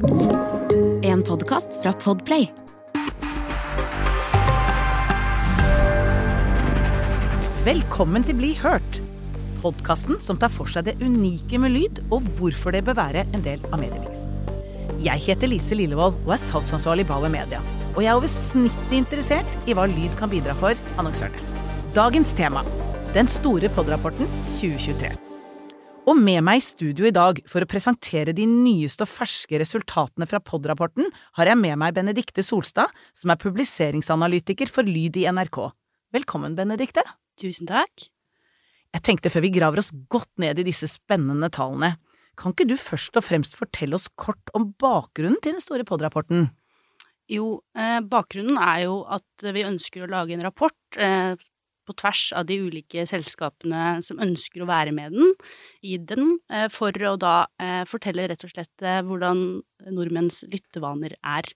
En 0.00 1.22
podkast 1.22 1.74
fra 1.82 1.92
Podplay. 1.92 2.46
Velkommen 7.66 8.24
til 8.24 8.38
Bli 8.38 8.54
hørt. 8.62 9.00
Podkasten 9.60 10.16
som 10.24 10.40
tar 10.40 10.48
for 10.54 10.72
seg 10.72 10.88
det 10.88 10.96
unike 11.04 11.60
med 11.60 11.74
lyd, 11.76 12.00
og 12.08 12.24
hvorfor 12.38 12.72
det 12.72 12.86
bør 12.88 12.96
være 12.96 13.26
en 13.28 13.44
del 13.44 13.60
av 13.68 13.76
mediemiksen. 13.82 14.24
Jeg 15.04 15.20
heter 15.28 15.52
Lise 15.52 15.76
Lillevold 15.76 16.16
og 16.24 16.32
er 16.32 16.44
salgsansvarlig 16.48 17.04
i 17.04 17.12
Bauer 17.12 17.32
Media. 17.32 17.60
Og 17.92 18.00
jeg 18.00 18.14
er 18.14 18.20
over 18.20 18.32
snittet 18.32 19.00
interessert 19.02 19.68
i 19.68 19.76
hva 19.76 19.84
lyd 19.90 20.16
kan 20.16 20.32
bidra 20.32 20.56
for 20.60 20.80
annonsørene. 20.96 21.44
Dagens 21.92 22.32
tema 22.38 22.64
den 23.12 23.28
store 23.28 23.68
podrapporten 23.74 24.30
2023. 24.60 25.29
Og 26.10 26.18
med 26.18 26.40
meg 26.42 26.58
i 26.58 26.64
studio 26.64 27.06
i 27.06 27.14
dag 27.14 27.38
for 27.46 27.62
å 27.62 27.68
presentere 27.70 28.32
de 28.34 28.42
nyeste 28.48 29.04
og 29.06 29.10
ferske 29.12 29.60
resultatene 29.62 30.26
fra 30.26 30.40
podrapporten, 30.42 31.06
har 31.38 31.46
jeg 31.46 31.58
med 31.60 31.78
meg 31.78 31.94
Benedikte 31.94 32.42
Solstad, 32.42 32.90
som 33.14 33.30
er 33.30 33.38
publiseringsanalytiker 33.38 34.72
for 34.74 34.88
Lyd 34.88 35.20
i 35.20 35.28
NRK. 35.30 35.60
Velkommen, 36.16 36.56
Benedikte. 36.58 37.04
Tusen 37.38 37.70
takk. 37.70 38.08
Jeg 38.90 39.04
tenkte 39.06 39.30
før 39.30 39.44
vi 39.44 39.52
graver 39.54 39.84
oss 39.84 39.92
godt 40.10 40.32
ned 40.42 40.58
i 40.58 40.66
disse 40.66 40.90
spennende 40.90 41.52
tallene, 41.54 41.92
kan 42.40 42.56
ikke 42.56 42.66
du 42.72 42.74
først 42.80 43.14
og 43.20 43.26
fremst 43.26 43.54
fortelle 43.58 43.94
oss 43.94 44.08
kort 44.18 44.50
om 44.56 44.70
bakgrunnen 44.80 45.38
til 45.44 45.54
den 45.54 45.62
store 45.62 45.86
podrapporten? 45.86 46.48
Jo, 47.30 47.60
eh, 47.78 48.00
bakgrunnen 48.02 48.58
er 48.58 48.86
jo 48.88 49.02
at 49.06 49.46
vi 49.54 49.66
ønsker 49.68 50.06
å 50.06 50.10
lage 50.10 50.34
en 50.34 50.42
rapport 50.42 50.98
eh, 50.98 51.36
på 51.90 51.96
tvers 51.98 52.30
av 52.38 52.46
de 52.46 52.60
ulike 52.62 53.04
selskapene 53.10 53.98
som 54.06 54.20
ønsker 54.22 54.62
å 54.62 54.70
være 54.70 54.94
med 54.94 55.16
den, 55.16 55.32
i 55.82 55.98
den, 55.98 56.36
eh, 56.52 56.68
for 56.72 56.94
å 56.94 57.16
da 57.20 57.46
eh, 57.62 57.82
fortelle 57.90 58.28
rett 58.30 58.44
og 58.46 58.52
slett 58.52 58.84
eh, 58.86 59.00
hvordan 59.06 59.60
nordmenns 59.90 60.44
lyttevaner 60.52 61.16
er. 61.18 61.50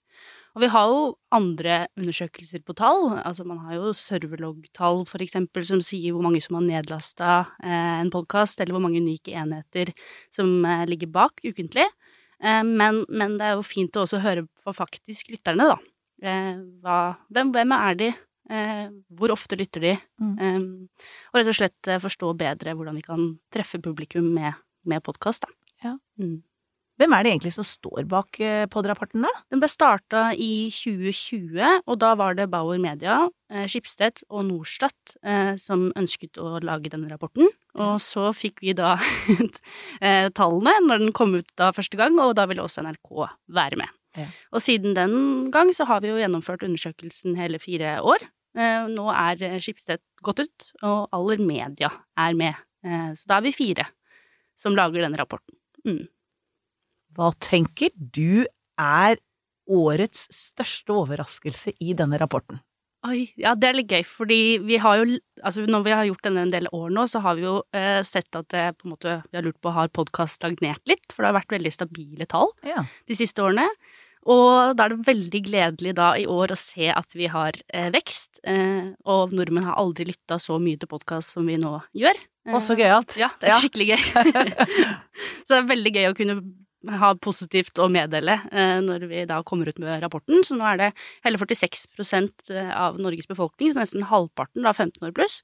Og 0.55 0.63
vi 0.63 0.71
har 0.71 0.91
jo 0.91 0.99
andre 1.35 1.85
undersøkelser 1.99 2.63
på 2.63 2.77
tall. 2.79 3.09
Altså 3.19 3.43
man 3.47 3.59
har 3.67 3.75
jo 3.75 3.95
serverlogg-tall 3.99 5.03
eksempel 5.25 5.67
som 5.67 5.83
sier 5.83 6.15
hvor 6.15 6.23
mange 6.23 6.43
som 6.45 6.61
har 6.61 6.67
nedlasta 6.69 7.33
en 7.67 8.13
podkast, 8.15 8.63
eller 8.63 8.77
hvor 8.77 8.85
mange 8.85 9.03
unike 9.03 9.35
enheter 9.35 9.91
som 10.31 10.63
ligger 10.87 11.11
bak 11.11 11.43
ukentlig. 11.43 11.89
Men, 12.39 13.03
men, 13.11 13.35
det 13.41 13.49
er 13.49 13.59
jo 13.59 13.67
fint 13.67 13.99
å 13.99 14.05
også 14.07 14.23
høre 14.23 14.47
på 14.63 14.77
faktisk 14.79 15.35
lytterne, 15.35 15.75
da. 15.75 15.77
Hva, 16.87 17.01
hvem, 17.35 17.51
hvem, 17.51 17.75
er 17.75 17.99
de? 17.99 18.13
Eh, 18.51 18.87
hvor 19.17 19.33
ofte 19.35 19.57
lytter 19.57 19.85
de? 19.85 19.95
Mm. 20.21 20.35
Eh, 20.39 21.05
og 21.33 21.41
rett 21.41 21.53
og 21.53 21.59
slett 21.61 21.93
forstå 22.05 22.33
bedre 22.41 22.75
hvordan 22.77 22.99
vi 22.99 23.07
kan 23.07 23.31
treffe 23.55 23.81
publikum 23.83 24.33
med, 24.37 24.59
med 24.85 25.05
podkast. 25.07 25.49
Ja. 25.85 25.97
Mm. 26.21 26.43
Hvem 26.95 27.15
er 27.17 27.25
det 27.25 27.31
egentlig 27.33 27.51
som 27.57 27.67
står 27.67 28.07
bak 28.07 28.39
eh, 28.39 28.67
pod-rapporten, 28.71 29.25
da? 29.27 29.31
Den 29.51 29.59
ble 29.63 29.67
starta 29.71 30.29
i 30.39 30.69
2020, 30.71 31.81
og 31.91 31.99
da 31.99 32.13
var 32.19 32.37
det 32.39 32.47
Bauer 32.53 32.79
Media, 32.79 33.25
eh, 33.51 33.65
Skipstedt 33.71 34.23
og 34.29 34.45
Norstat 34.47 35.17
eh, 35.27 35.57
som 35.59 35.89
ønsket 35.99 36.39
å 36.39 36.61
lage 36.63 36.93
denne 36.93 37.11
rapporten. 37.11 37.51
Og 37.75 37.99
så 37.99 38.29
fikk 38.37 38.63
vi 38.63 38.77
da 38.79 38.95
tallene 40.39 40.77
når 40.87 41.03
den 41.03 41.15
kom 41.17 41.35
ut 41.35 41.51
da 41.59 41.73
første 41.75 41.99
gang, 41.99 42.15
og 42.23 42.37
da 42.39 42.47
ville 42.47 42.63
også 42.63 42.87
NRK 42.87 43.27
være 43.59 43.83
med. 43.83 43.91
Ja. 44.19 44.29
Og 44.55 44.63
siden 44.63 44.95
den 44.97 45.51
gang 45.55 45.73
så 45.75 45.87
har 45.91 46.05
vi 46.05 46.13
jo 46.13 46.21
gjennomført 46.21 46.65
undersøkelsen 46.67 47.37
hele 47.39 47.59
fire 47.63 47.99
år. 48.05 48.23
Nå 48.55 49.09
er 49.11 49.59
Skipstedt 49.59 50.05
gått 50.23 50.45
ut, 50.45 50.67
og 50.87 51.09
Aller 51.17 51.41
Media 51.43 51.89
er 52.23 52.37
med. 52.39 52.61
Så 53.19 53.27
da 53.27 53.41
er 53.41 53.49
vi 53.49 53.55
fire 53.57 53.89
som 54.55 54.77
lager 54.79 55.03
denne 55.03 55.19
rapporten. 55.19 55.57
Mm. 55.83 56.05
Hva 57.15 57.33
tenker 57.43 57.91
du 57.95 58.47
er 58.81 59.19
årets 59.71 60.27
største 60.35 60.95
overraskelse 60.95 61.75
i 61.83 61.95
denne 61.97 62.19
rapporten? 62.21 62.61
Oi, 63.05 63.27
ja, 63.37 63.53
det 63.53 63.69
er 63.69 63.77
litt 63.77 63.91
gøy, 63.93 64.03
fordi 64.09 64.41
vi 64.65 64.81
har 64.81 65.03
jo 65.03 65.19
Altså, 65.45 65.67
når 65.69 65.83
vi 65.85 65.93
har 65.93 66.07
gjort 66.09 66.25
denne 66.25 66.45
en 66.47 66.53
del 66.55 66.69
år 66.73 66.93
nå, 66.95 67.03
så 67.11 67.21
har 67.21 67.35
vi 67.37 67.43
jo 67.45 67.59
eh, 67.77 68.01
sett 68.07 68.33
at 68.39 68.47
det 68.55 68.63
på 68.79 68.87
en 68.87 68.95
måte 68.95 69.17
Vi 69.27 69.37
har 69.37 69.45
lurt 69.45 69.59
på 69.61 69.73
har 69.77 69.91
podkast 69.93 70.39
stagnert 70.39 70.81
litt, 70.89 71.05
for 71.13 71.21
det 71.21 71.33
har 71.33 71.37
vært 71.37 71.53
veldig 71.53 71.73
stabile 71.75 72.25
tall 72.31 72.49
ja. 72.65 72.87
de 73.05 73.19
siste 73.19 73.45
årene. 73.45 73.67
Og 74.25 74.77
da 74.77 74.87
er 74.87 74.95
det 74.95 75.07
veldig 75.07 75.41
gledelig 75.45 75.95
da 75.99 76.15
i 76.17 76.25
år 76.31 76.55
å 76.55 76.59
se 76.59 76.89
at 76.93 77.17
vi 77.17 77.29
har 77.29 77.59
eh, 77.69 77.91
vekst, 77.93 78.41
eh, 78.49 78.95
og 79.05 79.35
nordmenn 79.37 79.67
har 79.69 79.77
aldri 79.81 80.09
lytta 80.09 80.39
så 80.41 80.57
mye 80.63 80.81
til 80.81 80.89
podkast 80.89 81.37
som 81.37 81.49
vi 81.49 81.59
nå 81.61 81.77
gjør. 81.93 82.21
Å, 82.49 82.61
så 82.61 82.77
gøyalt. 82.77 83.17
Ja, 83.21 83.31
det 83.41 83.53
er 83.53 83.61
skikkelig 83.61 83.95
gøy. 83.95 84.03
så 85.45 85.51
det 85.55 85.59
er 85.59 85.73
veldig 85.73 85.95
gøy 85.97 86.09
å 86.11 86.17
kunne 86.17 86.39
ha 87.01 87.13
positivt 87.21 87.79
å 87.81 87.89
meddele 87.93 88.39
eh, 88.53 88.79
når 88.85 89.07
vi 89.11 89.25
da 89.29 89.41
kommer 89.47 89.69
ut 89.71 89.81
med 89.83 90.03
rapporten. 90.05 90.45
Så 90.47 90.57
nå 90.59 90.67
er 90.69 90.81
det 90.81 90.91
hele 91.25 91.41
46 91.41 91.87
eh, 92.53 92.71
av 92.73 93.01
Norges 93.01 93.29
befolkning, 93.31 93.73
så 93.73 93.83
nesten 93.83 94.07
halvparten, 94.11 94.65
da 94.67 94.75
15 94.75 95.09
år 95.09 95.15
pluss, 95.17 95.41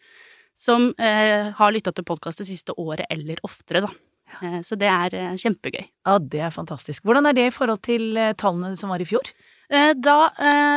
som 0.56 0.90
eh, 1.00 1.50
har 1.56 1.74
lytta 1.74 1.94
til 1.96 2.06
podkast 2.08 2.42
det 2.42 2.50
siste 2.50 2.76
året 2.76 3.08
eller 3.12 3.40
oftere, 3.46 3.84
da. 3.86 3.92
Eh, 4.40 4.60
så 4.66 4.78
det 4.78 4.88
er 4.90 5.16
eh, 5.18 5.36
kjempegøy. 5.40 5.84
Ja, 6.06 6.16
det 6.18 6.42
er 6.46 6.54
fantastisk. 6.54 7.04
Hvordan 7.06 7.28
er 7.28 7.36
det 7.36 7.50
i 7.50 7.54
forhold 7.54 7.82
til 7.86 8.16
eh, 8.16 8.34
tallene 8.38 8.76
som 8.78 8.92
var 8.92 9.02
i 9.02 9.08
fjor? 9.08 9.32
Da 9.70 10.16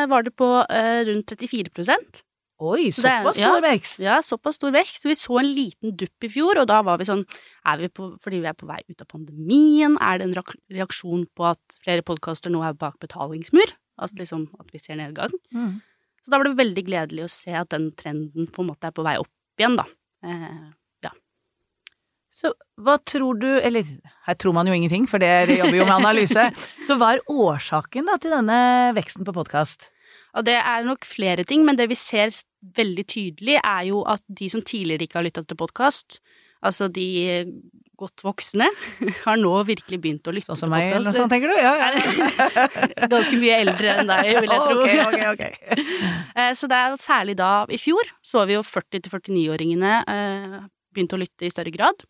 var 0.05 0.21
det 0.21 0.35
på 0.37 0.45
rundt 0.69 1.31
34% 1.33 2.19
Oi, 2.61 2.91
såpass 2.93 3.39
stor 3.39 3.63
vekst? 3.65 4.01
Ja, 4.03 4.19
såpass 4.21 4.59
stor 4.59 4.69
vekst. 4.75 5.01
Så 5.01 5.09
vi 5.09 5.15
så 5.17 5.39
en 5.41 5.49
liten 5.49 5.95
dupp 5.97 6.27
i 6.27 6.29
fjor, 6.29 6.59
og 6.61 6.67
da 6.69 6.77
var 6.85 6.99
vi 7.01 7.07
sånn 7.09 7.23
Er 7.65 7.81
vi 7.81 7.89
på, 7.89 8.11
fordi 8.21 8.43
vi 8.43 8.51
er 8.51 8.53
på 8.53 8.69
vei 8.69 8.77
ut 8.85 9.01
av 9.01 9.09
pandemien? 9.09 9.97
Er 9.97 10.21
det 10.21 10.27
en 10.29 10.37
reaksjon 10.77 11.25
på 11.33 11.47
at 11.49 11.79
flere 11.81 12.05
podkaster 12.05 12.53
nå 12.53 12.61
er 12.67 12.77
bak 12.77 12.99
betalingsmur? 13.01 13.73
At, 13.97 14.13
liksom, 14.17 14.45
at 14.61 14.69
vi 14.69 14.81
ser 14.81 15.01
nedgang? 15.01 15.33
Mm. 15.57 15.81
Så 16.21 16.31
da 16.31 16.37
var 16.37 16.47
det 16.47 16.61
veldig 16.61 16.85
gledelig 16.85 17.25
å 17.25 17.33
se 17.33 17.57
at 17.57 17.73
den 17.73 17.89
trenden 17.97 18.47
på 18.53 18.61
en 18.61 18.69
måte 18.69 18.87
er 18.87 18.95
på 18.95 19.05
vei 19.09 19.17
opp 19.21 19.59
igjen, 19.59 19.81
da. 19.81 19.89
Eh. 22.33 22.37
Så 22.39 22.53
hva 22.81 22.97
tror 23.05 23.37
du 23.37 23.47
Eller 23.61 23.85
her 24.25 24.37
tror 24.39 24.55
man 24.57 24.67
jo 24.67 24.73
ingenting, 24.73 25.05
for 25.09 25.21
det 25.21 25.57
jobber 25.57 25.77
jo 25.77 25.85
med 25.85 25.97
analyse. 25.99 26.49
Så 26.87 26.97
hva 26.97 27.13
er 27.13 27.25
årsaken 27.29 28.09
da 28.09 28.17
til 28.21 28.33
denne 28.33 28.57
veksten 28.97 29.27
på 29.27 29.35
podkast? 29.35 29.91
Og 30.33 30.47
det 30.47 30.57
er 30.57 30.85
nok 30.87 31.05
flere 31.05 31.45
ting, 31.45 31.61
men 31.65 31.77
det 31.77 31.91
vi 31.91 31.97
ser 31.99 32.33
veldig 32.73 33.05
tydelig, 33.05 33.59
er 33.61 33.83
jo 33.91 34.01
at 34.09 34.23
de 34.25 34.49
som 34.49 34.63
tidligere 34.65 35.05
ikke 35.05 35.19
har 35.19 35.27
lytta 35.27 35.43
til 35.45 35.59
podkast, 35.59 36.17
altså 36.65 36.87
de 36.89 37.05
godt 37.99 38.23
voksne, 38.25 38.67
har 39.27 39.37
nå 39.37 39.53
virkelig 39.67 39.99
begynt 40.01 40.27
å 40.27 40.33
lytte 40.33 40.55
sånn 40.55 40.73
til 40.73 40.73
podkast. 40.73 40.73
Sånn 40.73 40.73
som 40.73 40.73
meg, 40.73 40.89
eller 40.89 41.05
noe 41.05 41.17
sånt, 41.19 41.33
tenker 41.35 41.53
du? 41.53 41.57
Ja, 41.61 41.73
ja. 41.77 43.07
Ganske 43.13 43.39
mye 43.43 43.59
eldre 43.61 43.93
enn 43.93 44.09
deg, 44.09 44.31
vil 44.39 44.55
jeg 44.55 44.63
tro. 44.65 44.79
Okay, 44.81 45.03
okay, 45.05 45.27
okay. 45.35 45.87
Eh, 46.33 46.53
så 46.57 46.69
det 46.71 46.79
er 46.79 46.97
særlig 46.97 47.37
da 47.37 47.51
I 47.69 47.77
fjor 47.77 48.09
så 48.25 48.47
vi 48.49 48.57
jo 48.57 48.63
40-49-åringene 48.65 49.93
eh, 50.15 50.57
begynte 50.93 51.17
å 51.17 51.21
lytte 51.21 51.47
i 51.47 51.53
større 51.53 51.73
grad. 51.73 52.05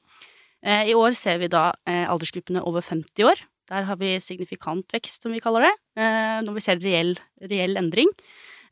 Eh, 0.64 0.90
I 0.92 0.96
år 0.96 1.16
ser 1.18 1.42
vi 1.42 1.52
da 1.52 1.72
aldersgruppene 1.86 2.64
over 2.64 2.82
50 2.82 3.28
år 3.28 3.44
der 3.72 3.88
har 3.88 4.00
vi 4.00 4.18
signifikant 4.22 4.92
vekst, 4.94 5.24
som 5.24 5.34
vi 5.34 5.42
kaller 5.44 5.68
det, 5.68 5.74
eh, 6.02 6.40
når 6.44 6.58
vi 6.58 6.64
ser 6.66 6.82
reell, 6.84 7.16
reell 7.42 7.80
endring. 7.80 8.12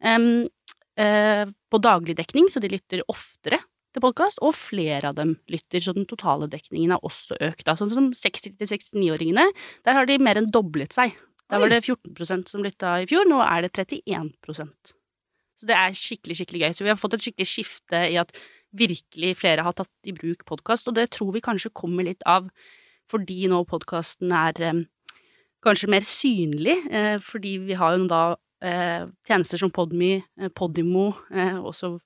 Eh, 0.03 1.45
på 1.71 1.79
daglig 1.79 2.17
dekning, 2.17 2.49
så 2.51 2.59
de 2.59 2.69
lytter 2.69 3.01
oftere 3.07 3.61
til 3.93 4.03
podkast, 4.03 4.39
og 4.41 4.53
flere 4.55 5.09
av 5.09 5.15
dem 5.15 5.37
lytter, 5.49 5.79
så 5.79 5.93
den 5.95 6.05
totale 6.05 6.47
dekningen 6.51 6.91
har 6.91 6.99
også 7.01 7.39
økt. 7.39 7.65
Sånn 7.65 7.91
som 7.91 8.11
60-69-åringene, 8.11 9.47
der 9.85 9.93
har 9.93 10.05
de 10.05 10.19
mer 10.19 10.37
enn 10.37 10.51
doblet 10.51 10.93
seg. 10.93 11.15
Der 11.49 11.59
var 11.59 11.69
det 11.69 11.83
14% 11.83 12.47
som 12.47 12.63
lytta 12.63 13.01
i 13.01 13.07
fjor, 13.07 13.25
nå 13.27 13.41
er 13.43 13.63
det 13.63 13.73
31% 13.73 14.93
Så 15.59 15.67
det 15.67 15.75
er 15.75 15.91
skikkelig, 15.91 16.37
skikkelig 16.39 16.61
gøy. 16.61 16.73
Så 16.73 16.83
vi 16.83 16.89
har 16.89 16.99
fått 16.99 17.13
et 17.15 17.25
skikkelig 17.25 17.47
skifte 17.47 17.99
i 18.11 18.15
at 18.17 18.31
virkelig 18.77 19.35
flere 19.41 19.65
har 19.65 19.75
tatt 19.75 19.91
i 20.07 20.13
bruk 20.15 20.45
podkast, 20.47 20.87
og 20.87 20.95
det 20.97 21.09
tror 21.15 21.33
vi 21.35 21.43
kanskje 21.43 21.73
kommer 21.75 22.07
litt 22.07 22.23
av 22.29 22.49
fordi 23.11 23.43
nå 23.51 23.63
podkasten 23.67 24.31
er 24.31 24.61
eh, 24.63 24.83
kanskje 25.65 25.89
mer 25.91 26.05
synlig, 26.07 26.77
eh, 26.91 27.17
fordi 27.19 27.57
vi 27.65 27.75
har 27.75 27.97
jo 27.97 28.07
da 28.07 28.21
eh, 28.63 29.09
tjenester 29.27 29.59
som 29.59 29.73
Podme, 29.73 30.21
Podimo, 30.55 31.11
også 31.59 31.97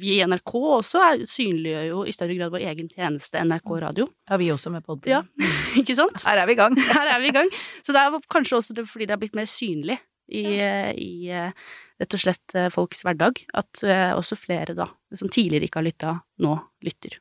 vi 0.00 0.18
i 0.18 0.24
NRK 0.28 0.52
også 0.60 1.00
er, 1.00 1.22
synliggjør 1.28 1.86
jo 1.88 2.00
i 2.04 2.12
større 2.12 2.34
grad 2.36 2.52
vår 2.52 2.66
egen 2.68 2.90
tjeneste, 2.92 3.40
NRK 3.40 3.70
Radio. 3.80 4.06
Ja, 4.28 4.36
vi 4.40 4.50
også 4.52 4.72
med 4.72 4.84
Podme. 4.84 5.08
Ja, 5.08 5.22
ikke 5.80 5.96
sant? 5.96 6.20
Her 6.26 6.42
er 6.42 6.48
vi 6.50 6.56
i 6.56 6.60
gang. 6.60 6.76
Her 6.76 7.14
er 7.14 7.22
vi 7.22 7.30
i 7.30 7.36
gang. 7.36 7.48
Så 7.80 7.96
det 7.96 8.02
er 8.02 8.18
kanskje 8.32 8.58
også 8.58 8.76
det, 8.76 8.84
fordi 8.90 9.08
det 9.08 9.16
er 9.16 9.22
blitt 9.22 9.38
mer 9.38 9.48
synlig 9.48 9.96
i, 10.30 10.44
ja. 10.56 10.90
i 10.94 11.30
rett 12.00 12.16
og 12.16 12.22
slett 12.22 12.54
folks 12.72 13.02
hverdag, 13.04 13.42
at 13.52 13.82
også 14.16 14.38
flere 14.40 14.76
da, 14.78 14.86
som 15.14 15.28
tidligere 15.32 15.68
ikke 15.68 15.82
har 15.82 15.88
lytta, 15.90 16.14
nå 16.40 16.54
lytter. 16.86 17.18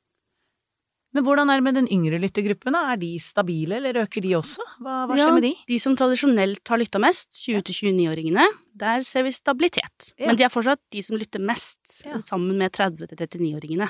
Men 1.15 1.25
hvordan 1.25 1.49
er 1.49 1.57
det 1.57 1.65
med 1.65 1.77
den 1.79 1.87
yngre 1.89 2.19
lyttergruppen? 2.21 2.75
Er 2.77 2.99
de 3.01 3.09
stabile, 3.21 3.79
eller 3.79 4.03
øker 4.03 4.21
de 4.21 4.35
også? 4.37 4.65
Hva, 4.77 5.01
hva 5.09 5.15
skjer 5.17 5.25
ja, 5.25 5.31
med 5.33 5.45
de? 5.47 5.53
De 5.71 5.79
som 5.81 5.95
tradisjonelt 5.97 6.69
har 6.69 6.81
lytta 6.81 7.01
mest, 7.01 7.31
20-29-åringene, 7.39 8.45
der 8.77 9.01
ser 9.07 9.25
vi 9.25 9.33
stabilitet. 9.33 10.11
Ja. 10.19 10.27
Men 10.29 10.37
de 10.37 10.45
er 10.45 10.53
fortsatt 10.53 10.81
de 10.93 11.01
som 11.05 11.17
lytter 11.17 11.41
mest, 11.41 12.03
ja. 12.05 12.19
sammen 12.21 12.59
med 12.61 12.77
30-39-åringene. 12.77 13.89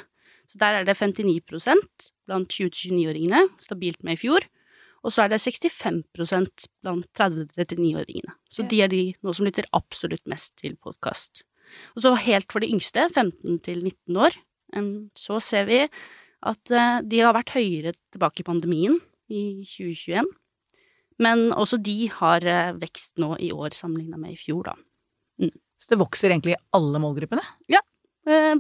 Så 0.50 0.62
der 0.62 0.80
er 0.80 0.88
det 0.88 0.96
59% 0.98 2.08
blant 2.30 2.56
20-29-åringene, 2.56 3.44
stabilt 3.68 4.00
med 4.08 4.16
i 4.16 4.22
fjor. 4.24 4.48
Og 5.06 5.14
så 5.16 5.24
er 5.24 5.32
det 5.32 5.42
65% 5.42 6.66
blant 6.84 7.08
30-39-åringene. 7.18 8.36
Så 8.52 8.66
de 8.68 8.82
er 8.84 8.92
de 8.92 9.04
nå 9.24 9.34
som 9.36 9.48
lytter 9.48 9.70
absolutt 9.76 10.26
mest 10.30 10.58
til 10.60 10.76
podkast. 10.76 11.44
Og 11.96 12.04
så 12.04 12.16
helt 12.26 12.52
for 12.52 12.64
de 12.64 12.72
yngste, 12.74 13.06
15 13.14 13.62
til 13.66 13.84
19 13.86 14.20
år, 14.20 14.36
så 15.18 15.40
ser 15.44 15.70
vi 15.70 15.84
at 16.50 16.72
eh, 16.72 17.00
de 17.04 17.22
har 17.24 17.36
vært 17.36 17.56
høyere 17.56 17.94
tilbake 18.14 18.44
i 18.44 18.48
pandemien 18.48 19.00
i 19.28 19.66
2021. 19.68 20.30
Men 21.20 21.50
også 21.52 21.80
de 21.84 21.98
har 22.16 22.46
eh, 22.48 22.76
vekst 22.80 23.20
nå 23.20 23.34
i 23.44 23.52
år 23.52 23.76
sammenligna 23.76 24.20
med 24.22 24.36
i 24.36 24.40
fjor, 24.40 24.72
da. 24.72 25.50
Så 25.80 25.94
det 25.94 26.00
vokser 26.02 26.34
egentlig 26.34 26.58
i 26.58 26.62
alle 26.76 27.00
målgruppene? 27.00 27.44
Ja, 27.72 27.80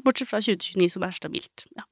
Bortsett 0.03 0.29
fra 0.29 0.39
2029, 0.41 0.87
som 0.93 1.03
er 1.05 1.15
stabilt. 1.15 1.65
Ja. 1.75 1.83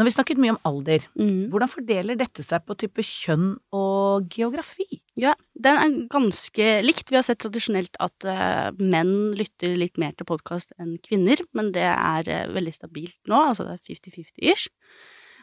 Nå 0.00 0.06
har 0.06 0.08
vi 0.08 0.14
snakket 0.14 0.38
mye 0.40 0.54
om 0.54 0.58
alder. 0.64 1.02
Mm. 1.20 1.50
Hvordan 1.52 1.68
fordeler 1.68 2.16
dette 2.16 2.40
seg 2.40 2.62
på 2.64 2.72
type 2.80 3.02
kjønn 3.04 3.50
og 3.76 4.30
geografi? 4.32 4.86
Ja, 5.20 5.34
den 5.52 5.76
er 5.76 5.96
ganske 6.08 6.68
likt. 6.80 7.10
Vi 7.12 7.18
har 7.18 7.26
sett 7.26 7.42
tradisjonelt 7.44 7.98
at 8.00 8.24
uh, 8.24 8.72
menn 8.80 9.34
lytter 9.36 9.74
litt 9.76 10.00
mer 10.00 10.14
til 10.16 10.24
podkast 10.30 10.72
enn 10.80 10.94
kvinner, 11.04 11.42
men 11.52 11.68
det 11.74 11.84
er 11.84 12.30
uh, 12.32 12.54
veldig 12.56 12.72
stabilt 12.72 13.18
nå, 13.28 13.42
altså 13.50 13.66
det 13.68 13.74
er 13.76 13.82
50-50-ish. 13.90 14.70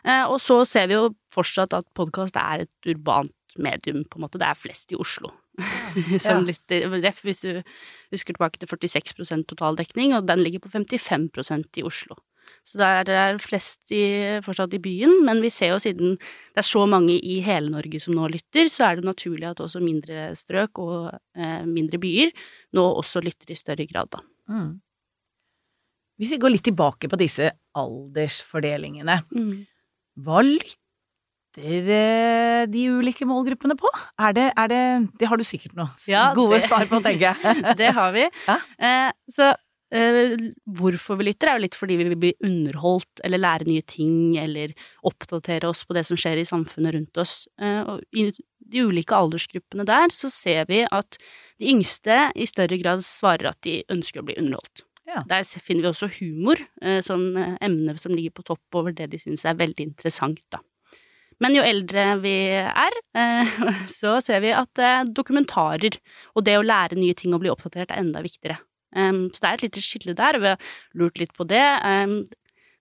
Uh, 0.01 0.23
og 0.23 0.39
så 0.41 0.63
ser 0.65 0.89
vi 0.89 0.97
jo 0.97 1.11
fortsatt 1.37 1.77
at 1.77 1.85
podkast 1.93 2.41
er 2.41 2.65
et 2.65 2.89
urbant 2.89 3.61
medium, 3.61 4.07
på 4.09 4.17
en 4.17 4.25
måte. 4.25 4.41
Det 4.41 4.49
er 4.49 4.57
flest 4.57 4.89
i 4.89 4.97
Oslo. 4.97 5.35
Som 6.25 6.41
Ja. 6.41 6.47
litt 6.49 6.73
ref, 7.05 7.21
hvis 7.29 7.45
du 7.45 7.61
husker 8.09 8.33
tilbake 8.33 8.57
til 8.57 8.73
46% 8.73 9.45
totaldekning, 9.53 10.17
og 10.17 10.25
den 10.25 10.41
ligger 10.41 10.65
på 10.65 10.73
55% 10.73 11.77
i 11.77 11.85
Oslo. 11.85 12.17
Så 12.67 12.75
det 12.81 13.15
er 13.15 13.37
flest 13.39 13.93
i, 13.95 14.01
fortsatt 14.43 14.73
i 14.75 14.79
byen, 14.83 15.21
men 15.23 15.39
vi 15.39 15.47
ser 15.55 15.69
jo 15.71 15.77
siden 15.79 16.17
det 16.19 16.59
er 16.59 16.65
så 16.67 16.81
mange 16.89 17.13
i 17.15 17.37
hele 17.45 17.71
Norge 17.71 18.01
som 18.03 18.17
nå 18.17 18.27
lytter, 18.33 18.67
så 18.73 18.89
er 18.89 18.97
det 18.99 19.07
naturlig 19.07 19.47
at 19.47 19.61
også 19.63 19.79
mindre 19.79 20.33
strøk 20.35 20.81
og 20.83 21.13
eh, 21.37 21.61
mindre 21.63 21.99
byer 22.03 22.33
nå 22.75 22.83
også 22.99 23.21
lytter 23.23 23.53
i 23.53 23.59
større 23.59 23.85
grad, 23.87 24.09
da. 24.11 24.19
Mm. 24.51 24.73
Hvis 26.19 26.33
vi 26.33 26.39
går 26.41 26.51
litt 26.57 26.65
tilbake 26.67 27.07
på 27.11 27.19
disse 27.21 27.51
aldersfordelingene, 27.77 29.19
hva 30.25 30.41
lytter 30.43 31.91
eh, 31.93 32.63
de 32.73 32.83
ulike 32.97 33.27
målgruppene 33.29 33.77
på? 33.79 33.91
Er 34.25 34.33
det, 34.35 34.47
er 34.57 34.71
det 34.71 34.81
Det 35.21 35.29
har 35.29 35.37
du 35.39 35.45
sikkert 35.47 35.77
noe 35.77 35.87
Ja, 36.09 36.31
gode 36.35 36.57
det- 36.59 36.67
svar 36.67 36.83
på, 36.89 36.99
tenker 37.05 37.29
jeg. 37.31 37.63
det 37.81 37.93
har 37.95 38.11
vi. 38.17 38.25
Ja. 38.49 38.57
Eh, 38.81 39.11
så 39.31 39.53
hvorfor 39.87 41.15
vi 41.19 41.29
lytter, 41.29 41.47
er 41.47 41.57
jo 41.57 41.63
litt 41.63 41.77
fordi 41.77 41.95
vi 41.99 42.07
vil 42.09 42.19
bli 42.19 42.33
underholdt, 42.43 43.21
eller 43.23 43.39
lære 43.39 43.67
nye 43.69 43.85
ting, 43.87 44.35
eller 44.41 44.73
oppdatere 45.07 45.69
oss 45.69 45.85
på 45.87 45.95
det 45.95 46.03
som 46.07 46.19
skjer 46.19 46.41
i 46.41 46.47
samfunnet 46.47 46.95
rundt 46.95 47.21
oss. 47.23 47.47
Eh, 47.61 47.81
og 47.87 48.03
i 48.11 48.29
de 48.67 48.83
ulike 48.83 49.15
aldersgruppene 49.15 49.85
der 49.87 50.11
så 50.11 50.31
ser 50.33 50.67
vi 50.67 50.83
at 50.83 51.19
de 51.57 51.71
yngste 51.71 52.19
i 52.35 52.47
større 52.49 52.79
grad 52.81 53.05
svarer 53.05 53.53
at 53.53 53.61
de 53.63 53.79
ønsker 53.93 54.21
å 54.21 54.27
bli 54.27 54.37
underholdt. 54.41 54.83
Ja. 55.07 55.21
Der 55.23 55.45
finner 55.63 55.85
vi 55.85 55.91
også 55.93 56.09
humor 56.19 56.59
eh, 56.81 56.99
som 57.05 57.29
eh, 57.39 57.55
emne 57.63 57.95
som 58.01 58.11
ligger 58.11 58.35
på 58.35 58.49
topp 58.49 58.81
over 58.81 58.91
det 58.91 59.07
de 59.13 59.21
syns 59.21 59.45
er 59.47 59.55
veldig 59.55 59.93
interessant, 59.93 60.43
da. 60.51 60.59
Men 61.43 61.53
jo 61.53 61.61
eldre 61.63 62.15
vi 62.23 62.35
er, 62.57 62.95
eh, 63.15 63.57
så 63.99 64.17
ser 64.25 64.41
vi 64.43 64.51
at 64.51 64.81
eh, 64.81 65.05
dokumentarer 65.07 65.99
og 66.35 66.45
det 66.47 66.57
å 66.57 66.65
lære 66.65 66.99
nye 66.99 67.15
ting 67.17 67.35
og 67.35 67.43
bli 67.45 67.53
oppdatert 67.53 67.93
er 67.93 68.01
enda 68.01 68.23
viktigere. 68.25 68.59
Um, 68.95 69.27
så 69.33 69.41
det 69.41 69.47
er 69.49 69.57
et 69.57 69.65
lite 69.67 69.83
skille 69.83 70.15
der, 70.17 70.37
og 70.37 70.43
vi 70.43 70.51
har 70.53 70.67
lurt 70.99 71.19
litt 71.21 71.33
på 71.35 71.47
det. 71.49 71.63
Um, 71.83 72.21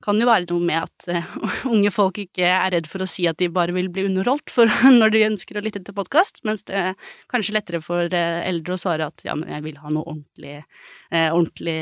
kan 0.04 0.20
jo 0.20 0.28
være 0.28 0.46
noe 0.50 0.62
med 0.68 0.84
at 0.84 1.06
uh, 1.10 1.36
unge 1.72 1.90
folk 1.94 2.20
ikke 2.20 2.46
er 2.46 2.70
redd 2.74 2.88
for 2.90 3.02
å 3.02 3.08
si 3.10 3.26
at 3.28 3.38
de 3.40 3.48
bare 3.52 3.74
vil 3.76 3.88
bli 3.92 4.06
underholdt 4.10 4.52
for, 4.52 4.70
når 5.00 5.14
de 5.14 5.24
ønsker 5.30 5.58
å 5.58 5.64
lytte 5.64 5.82
til 5.86 5.96
podkast, 5.96 6.42
mens 6.48 6.66
det 6.68 6.76
er 6.90 7.14
kanskje 7.32 7.56
lettere 7.56 7.82
for 7.84 8.06
uh, 8.12 8.40
eldre 8.46 8.76
å 8.76 8.80
svare 8.80 9.08
at 9.10 9.24
ja, 9.26 9.36
men 9.38 9.50
jeg 9.56 9.66
vil 9.66 9.80
ha 9.82 9.92
noe 9.92 10.04
ordentlig, 10.04 10.58
uh, 11.12 11.30
ordentlig 11.30 11.78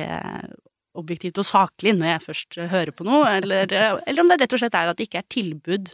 objektivt 0.94 1.40
og 1.42 1.48
saklig 1.48 1.96
når 1.96 2.12
jeg 2.12 2.26
først 2.28 2.60
hører 2.70 2.94
på 2.94 3.06
noe, 3.06 3.26
eller, 3.40 3.66
eller 3.66 4.22
om 4.22 4.28
det 4.30 4.38
rett 4.44 4.54
og 4.54 4.60
slett 4.62 4.76
er 4.78 4.92
at 4.92 5.00
det 5.00 5.08
ikke 5.08 5.24
er 5.24 5.32
tilbud 5.34 5.90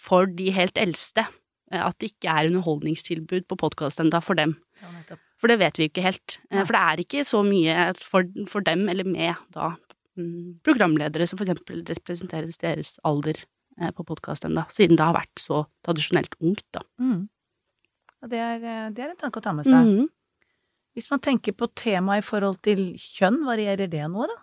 for 0.00 0.30
de 0.32 0.46
helt 0.56 0.80
eldste. 0.80 1.26
At 1.70 1.98
det 2.00 2.14
ikke 2.14 2.32
er 2.32 2.48
underholdningstilbud 2.48 3.44
på 3.46 3.58
podkast 3.60 4.00
enda 4.00 4.22
for 4.24 4.38
dem. 4.40 4.56
Ja. 4.80 5.18
For 5.40 5.52
det 5.52 5.58
vet 5.60 5.80
vi 5.80 5.88
ikke 5.88 6.04
helt. 6.04 6.36
Ja. 6.50 6.64
For 6.64 6.76
det 6.76 6.82
er 6.82 7.02
ikke 7.04 7.24
så 7.26 7.40
mye 7.46 7.90
for, 8.00 8.28
for 8.50 8.64
dem, 8.64 8.86
eller 8.92 9.08
med 9.08 9.38
da 9.56 9.72
mm, 10.18 10.60
programledere 10.66 11.26
som 11.28 11.40
for 11.40 11.48
eksempel 11.48 11.82
representerer 11.88 12.50
deres 12.62 12.96
alder 13.08 13.42
eh, 13.80 13.90
på 13.96 14.06
podkast 14.08 14.46
ennå, 14.48 14.66
siden 14.72 15.00
det 15.00 15.06
har 15.06 15.16
vært 15.16 15.42
så 15.42 15.64
tradisjonelt 15.86 16.36
ungt, 16.40 16.66
da. 16.76 16.84
Mm. 17.00 17.28
Det, 18.28 18.40
er, 18.40 18.60
eh, 18.60 18.88
det 18.96 19.04
er 19.04 19.14
en 19.14 19.20
tanke 19.20 19.40
å 19.40 19.44
ta 19.44 19.56
med 19.56 19.68
seg. 19.68 19.88
Mm. 19.88 20.08
Hvis 20.96 21.10
man 21.12 21.22
tenker 21.22 21.54
på 21.56 21.70
temaet 21.78 22.24
i 22.24 22.26
forhold 22.26 22.60
til 22.66 22.90
kjønn, 23.00 23.44
varierer 23.46 23.90
det 23.90 24.06
noe, 24.10 24.28
da? 24.28 24.40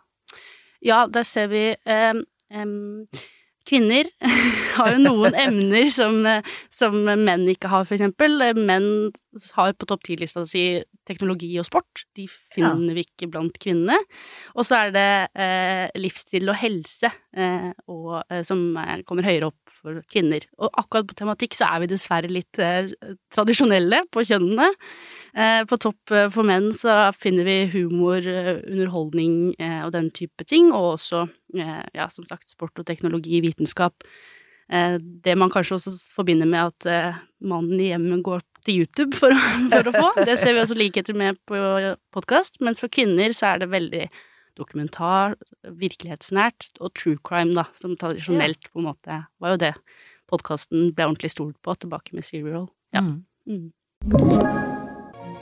Ja, 0.85 1.01
der 1.09 1.25
ser 1.25 1.49
vi 1.51 1.63
em, 1.89 2.21
em, 2.53 3.07
Kvinner 3.67 4.07
har 4.77 4.93
jo 4.93 4.99
noen 5.01 5.35
emner 5.45 5.89
som, 5.91 6.21
eh, 6.29 6.45
som 6.73 6.95
menn 7.03 7.47
ikke 7.51 7.71
har, 7.71 7.87
for 7.87 7.97
eksempel. 7.97 8.39
Eh, 8.45 8.55
Menn 8.55 9.11
har 9.57 9.73
på 9.77 9.87
topp 9.89 10.05
ti-lista 10.07 10.43
si 10.49 10.63
teknologi 11.07 11.49
og 11.59 11.67
sport. 11.67 12.03
De 12.17 12.25
finner 12.27 12.95
vi 12.95 13.03
ikke 13.05 13.29
blant 13.31 13.55
kvinnene. 13.61 13.97
Og 14.55 14.67
så 14.67 14.79
er 14.81 14.93
det 14.95 15.09
eh, 15.39 15.85
livsstil 15.99 16.49
og 16.51 16.57
helse 16.59 17.11
eh, 17.37 17.69
og, 17.91 18.21
eh, 18.31 18.43
som 18.47 18.61
er, 18.81 19.03
kommer 19.07 19.27
høyere 19.27 19.51
opp 19.51 19.75
for 19.79 20.01
kvinner. 20.11 20.47
Og 20.57 20.71
akkurat 20.81 21.09
på 21.09 21.17
tematikk 21.19 21.57
så 21.57 21.69
er 21.69 21.83
vi 21.83 21.91
dessverre 21.91 22.31
litt 22.31 22.61
eh, 22.61 22.91
tradisjonelle 23.35 24.03
på 24.13 24.25
kjønnene. 24.27 24.69
Eh, 25.37 25.61
på 25.69 25.79
topp 25.81 26.15
eh, 26.15 26.29
for 26.33 26.47
menn 26.47 26.71
så 26.77 26.97
finner 27.17 27.47
vi 27.47 27.59
humor, 27.75 28.23
underholdning 28.23 29.53
og 29.57 29.91
den 29.93 30.09
type 30.15 30.45
ting, 30.47 30.71
og 30.75 30.97
også, 30.97 31.23
ja, 31.55 32.07
som 32.11 32.25
sagt, 32.27 32.49
sport 32.51 32.79
og 32.79 32.87
teknologi, 32.87 33.39
vitenskap. 33.43 34.05
Det 34.67 35.35
man 35.39 35.51
kanskje 35.51 35.77
også 35.77 35.93
forbinder 36.17 36.49
med 36.49 36.73
at 36.73 37.19
mannen 37.39 37.79
i 37.79 37.89
hjemmet 37.91 38.23
går 38.25 38.43
til 38.67 38.81
YouTube 38.83 39.15
for, 39.17 39.31
å- 39.33 39.69
for 39.71 39.87
å 39.89 39.93
få. 39.95 40.09
Det 40.27 40.35
ser 40.39 40.53
vi 40.57 40.61
også 40.65 40.77
likheter 40.77 41.15
med 41.17 41.39
på 41.49 41.57
podkast, 42.13 42.59
mens 42.61 42.79
for 42.83 42.91
kvinner 42.93 43.33
så 43.35 43.53
er 43.55 43.63
det 43.63 43.69
veldig 43.71 44.05
dokumentar, 44.57 45.35
virkelighetsnært, 45.65 46.71
og 46.81 46.93
true 46.97 47.17
crime, 47.23 47.53
da, 47.57 47.67
som 47.77 47.95
tradisjonelt 47.99 48.69
på 48.73 48.81
en 48.81 48.87
måte 48.89 49.19
var 49.39 49.53
jo 49.55 49.59
det 49.67 49.73
podkasten 50.27 50.89
ble 50.97 51.05
ordentlig 51.07 51.31
stolt 51.31 51.55
på 51.63 51.77
tilbake 51.79 52.13
med 52.17 52.25
Serial. 52.27 52.67
Ja. 52.93 53.05
Mm. 53.47 53.71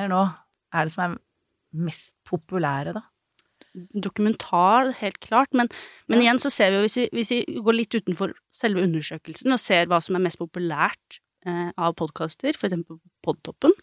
Emner 0.00 0.12
nå 0.14 0.22
er 0.72 0.86
det 0.86 0.92
som 0.94 1.04
er 1.04 1.18
mest 1.74 2.14
populære, 2.26 2.94
da? 2.96 3.02
dokumentar, 3.94 4.92
helt 4.98 5.20
klart, 5.22 5.52
men, 5.54 5.68
men 6.08 6.18
Ja. 6.18 6.24
igjen 6.24 6.40
så 6.42 6.50
ser 6.50 6.70
vi 6.70 6.76
jo, 6.76 6.82
hvis 6.86 6.96
vi, 6.96 7.08
hvis 7.14 7.30
vi 7.30 7.60
går 7.62 7.76
litt 7.76 7.94
utenfor 7.94 8.32
selve 8.52 8.82
undersøkelsen 8.82 9.52
og 9.54 9.60
ser 9.62 9.86
hva 9.86 10.00
som 10.02 10.16
er 10.16 10.24
mest 10.24 10.40
populært 10.40 11.20
eh, 11.46 11.70
av 11.78 11.94
podkaster, 11.94 12.56
for 12.58 12.66
eksempel 12.68 12.98
mm. 12.98 13.04
Podtoppen, 13.22 13.74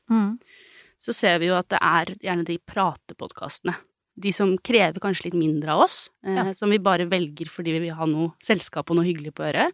så 1.00 1.14
ser 1.14 1.40
vi 1.40 1.48
jo 1.48 1.56
at 1.56 1.70
det 1.70 1.80
er 1.80 2.12
gjerne 2.20 2.44
de 2.48 2.58
pratepodkastene. 2.68 3.76
De 4.18 4.32
som 4.34 4.56
krever 4.58 5.00
kanskje 5.00 5.28
litt 5.28 5.38
mindre 5.38 5.76
av 5.76 5.86
oss, 5.86 6.10
eh, 6.26 6.36
Ja. 6.36 6.54
som 6.54 6.70
vi 6.70 6.80
bare 6.80 7.08
velger 7.08 7.48
fordi 7.48 7.72
vi 7.78 7.86
vil 7.88 7.96
ha 7.96 8.06
noe 8.06 8.34
selskap 8.44 8.90
og 8.90 8.98
noe 8.98 9.06
hyggelig 9.06 9.34
på 9.38 9.46
øret. 9.46 9.72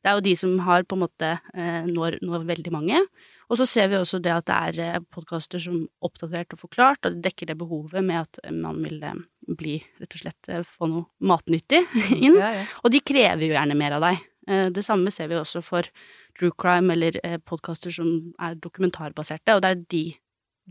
Det 0.00 0.08
er 0.08 0.14
jo 0.16 0.24
de 0.24 0.34
som 0.36 0.58
har 0.60 0.84
på 0.84 0.96
en 0.96 1.04
måte 1.04 1.40
eh, 1.54 1.84
når, 1.84 2.20
når 2.22 2.46
veldig 2.46 2.72
mange. 2.72 3.04
Og 3.50 3.58
så 3.58 3.66
ser 3.66 3.90
vi 3.90 3.98
også 3.98 4.20
det 4.22 4.30
at 4.32 4.46
det 4.46 4.56
er 4.56 4.80
eh, 4.84 5.02
podkaster 5.10 5.62
som 5.62 5.82
oppdatert 6.06 6.54
og 6.54 6.62
forklart, 6.62 7.02
og 7.02 7.16
det 7.16 7.24
dekker 7.26 7.50
det 7.50 7.58
behovet 7.58 8.04
med 8.06 8.22
at 8.22 8.38
man 8.54 8.78
vil 8.84 9.02
eh, 9.02 9.18
bli, 9.58 9.74
rett 9.98 10.14
og 10.14 10.22
slett, 10.22 10.50
eh, 10.52 10.62
få 10.66 10.86
noe 10.90 11.08
matnyttig 11.26 11.82
inn. 12.20 12.38
Ja, 12.38 12.52
ja. 12.60 12.64
Og 12.84 12.94
de 12.94 13.02
krever 13.02 13.48
jo 13.48 13.54
gjerne 13.56 13.78
mer 13.78 13.98
av 13.98 14.06
deg. 14.06 14.26
Det 14.50 14.82
samme 14.82 15.12
ser 15.14 15.28
vi 15.30 15.36
også 15.38 15.60
for 15.62 15.86
true 16.34 16.50
crime 16.58 16.90
eller 16.90 17.18
podkaster 17.46 17.92
som 17.94 18.32
er 18.40 18.56
dokumentarbaserte, 18.58 19.54
og 19.54 19.60
det 19.62 19.68
er 19.70 19.82
de, 19.92 20.00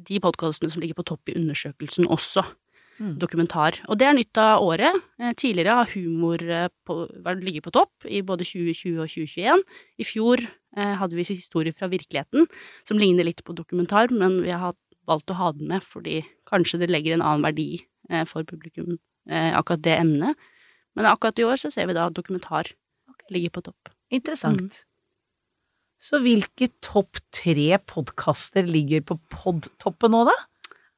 de 0.09 0.17
podkastene 0.19 0.73
som 0.73 0.81
ligger 0.83 0.97
på 0.97 1.05
topp 1.07 1.31
i 1.31 1.35
undersøkelsen 1.39 2.09
også. 2.09 2.43
mm. 2.99 3.13
dokumentar. 3.21 3.77
Og 3.87 3.99
det 4.01 4.07
er 4.09 4.17
nytt 4.17 4.41
av 4.41 4.65
året. 4.65 4.97
Tidligere 5.39 5.77
har 5.77 5.93
humor 5.93 6.43
på, 6.83 6.97
ligget 7.39 7.69
på 7.69 7.75
topp 7.77 8.09
i 8.09 8.19
både 8.25 8.43
2020 8.49 8.99
og 8.99 9.07
2021. 9.13 9.63
I 10.01 10.09
fjor 10.09 10.43
hadde 10.77 11.17
vi 11.17 11.23
historier 11.25 11.73
fra 11.73 11.87
virkeligheten 11.89 12.45
som 12.85 12.99
ligner 13.01 13.25
litt 13.25 13.41
på 13.43 13.55
dokumentar, 13.57 14.11
men 14.13 14.41
vi 14.45 14.53
har 14.53 14.75
valgt 15.09 15.31
å 15.33 15.37
ha 15.39 15.53
den 15.55 15.69
med 15.71 15.85
fordi 15.85 16.21
kanskje 16.49 16.83
det 16.83 16.91
legger 16.91 17.17
en 17.17 17.25
annen 17.25 17.45
verdi 17.47 17.69
eh, 18.11 18.25
for 18.29 18.45
publikum, 18.47 18.97
eh, 19.29 19.51
akkurat 19.57 19.85
det 19.85 19.97
emnet. 19.97 20.51
Men 20.97 21.09
akkurat 21.09 21.39
i 21.39 21.47
år 21.47 21.59
så 21.61 21.71
ser 21.73 21.89
vi 21.89 21.97
da 21.97 22.09
at 22.09 22.17
dokumentar 22.17 22.71
ligger 23.33 23.53
på 23.53 23.65
topp. 23.69 23.91
Interessant. 24.13 24.79
Mm. 24.79 24.85
Så 25.99 26.21
hvilke 26.23 26.69
topp 26.85 27.19
tre 27.35 27.75
podkaster 27.89 28.65
ligger 28.65 29.03
på 29.05 29.19
podtoppen 29.33 30.15
nå, 30.15 30.23
da? 30.29 30.37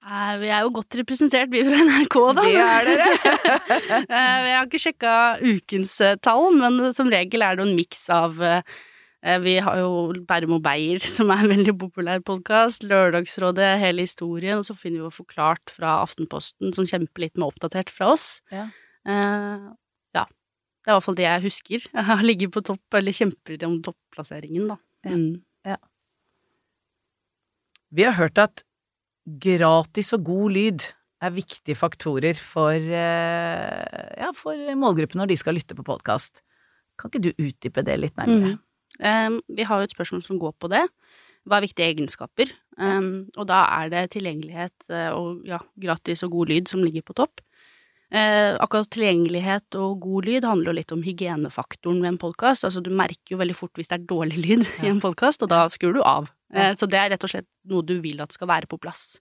Eh, 0.01 0.35
vi 0.41 0.49
er 0.49 0.63
jo 0.63 0.71
godt 0.77 0.95
representert, 0.97 1.51
vi 1.51 1.63
fra 1.65 1.81
NRK, 1.87 2.15
da. 2.37 2.45
Det 2.45 2.61
er 2.67 2.87
dere. 2.89 3.09
Eh, 4.11 4.37
jeg 4.47 4.55
har 4.55 4.67
ikke 4.67 4.81
sjekka 4.81 5.15
ukens 5.41 5.97
eh, 6.03 6.15
tall, 6.23 6.47
men 6.57 6.93
som 6.95 7.09
regel 7.11 7.43
er 7.45 7.57
det 7.57 7.65
en 7.65 7.75
miks 7.77 8.05
av 8.13 8.39
Vi 9.21 9.53
har 9.61 9.77
jo 9.77 9.89
Bærum 10.25 10.55
og 10.57 10.63
Beyer, 10.65 11.01
som 11.15 11.29
er 11.29 11.43
en 11.43 11.51
veldig 11.53 11.75
populær 11.77 12.23
podkast. 12.25 12.85
Lørdagsrådet, 12.89 13.75
hele 13.81 14.07
historien. 14.07 14.57
Og 14.57 14.65
så 14.65 14.73
finner 14.73 15.01
vi 15.01 15.05
jo 15.05 15.13
Forklart 15.13 15.69
fra 15.69 15.99
Aftenposten, 16.01 16.73
som 16.73 16.87
kjemper 16.89 17.27
litt 17.27 17.37
med 17.37 17.51
oppdatert 17.51 17.93
fra 17.93 18.13
oss. 18.15 18.39
Ja. 18.51 18.69
ja. 19.05 20.25
Det 20.81 20.89
er 20.89 20.95
i 20.95 20.97
hvert 20.97 21.05
fall 21.05 21.19
det 21.19 21.27
jeg 21.27 21.45
husker. 21.45 21.85
Jeg 21.93 22.07
har 22.07 22.25
ligget 22.25 22.53
på 22.55 22.63
topp, 22.65 22.97
eller 22.97 23.13
kjemper 23.13 23.67
om 23.67 23.77
topplasseringen, 23.85 24.71
da. 24.73 24.79
Mm. 25.05 25.43
Ja. 25.69 25.77
Vi 27.91 28.07
har 28.07 28.17
hørt 28.17 28.41
at 28.41 28.63
gratis 29.41 30.13
og 30.17 30.25
god 30.25 30.55
lyd 30.55 30.87
er 31.21 31.33
viktige 31.35 31.77
faktorer 31.77 32.33
for, 32.33 32.73
eh, 32.73 34.17
ja, 34.17 34.31
for 34.33 34.57
målgruppen 34.73 35.21
når 35.21 35.29
de 35.29 35.37
skal 35.37 35.53
lytte 35.53 35.77
på 35.77 35.85
podkast. 35.85 36.41
Kan 36.97 37.11
ikke 37.11 37.23
du 37.27 37.31
utdype 37.35 37.85
det 37.85 37.99
litt 37.99 38.17
nærmere? 38.17 38.55
Mm. 38.55 38.59
Um, 38.99 39.39
vi 39.47 39.67
har 39.67 39.79
jo 39.79 39.87
et 39.87 39.93
spørsmål 39.95 40.23
som 40.25 40.39
går 40.41 40.55
på 40.59 40.71
det. 40.71 40.83
Hva 41.47 41.57
er 41.57 41.65
viktige 41.65 41.87
egenskaper? 41.93 42.51
Um, 42.77 43.29
og 43.37 43.47
da 43.49 43.63
er 43.79 43.93
det 43.93 44.09
tilgjengelighet 44.15 44.91
uh, 44.91 45.13
og 45.15 45.47
ja, 45.47 45.61
gratis 45.81 46.25
og 46.27 46.35
god 46.35 46.51
lyd 46.51 46.71
som 46.71 46.83
ligger 46.83 47.05
på 47.05 47.15
topp. 47.17 47.43
Uh, 48.11 48.59
akkurat 48.59 48.89
tilgjengelighet 48.91 49.79
og 49.79 50.01
god 50.03 50.27
lyd 50.27 50.45
handler 50.45 50.73
jo 50.73 50.77
litt 50.81 50.91
om 50.91 51.03
hygienefaktoren 51.05 52.01
ved 52.03 52.11
en 52.11 52.21
podkast. 52.21 52.67
Altså, 52.67 52.83
du 52.83 52.91
merker 52.91 53.37
jo 53.37 53.39
veldig 53.39 53.55
fort 53.57 53.79
hvis 53.79 53.91
det 53.91 54.01
er 54.01 54.07
dårlig 54.09 54.43
lyd 54.43 54.65
ja. 54.67 54.77
i 54.83 54.91
en 54.91 55.01
podkast, 55.03 55.45
og 55.45 55.53
da 55.53 55.63
skrur 55.71 55.95
du 55.95 56.03
av. 56.03 56.27
Eh, 56.51 56.73
så 56.75 56.89
det 56.91 56.99
er 56.99 57.13
rett 57.13 57.23
og 57.23 57.31
slett 57.31 57.47
noe 57.71 57.85
du 57.87 57.97
vil 58.03 58.19
at 58.23 58.35
skal 58.35 58.49
være 58.51 58.67
på 58.71 58.79
plass. 58.81 59.15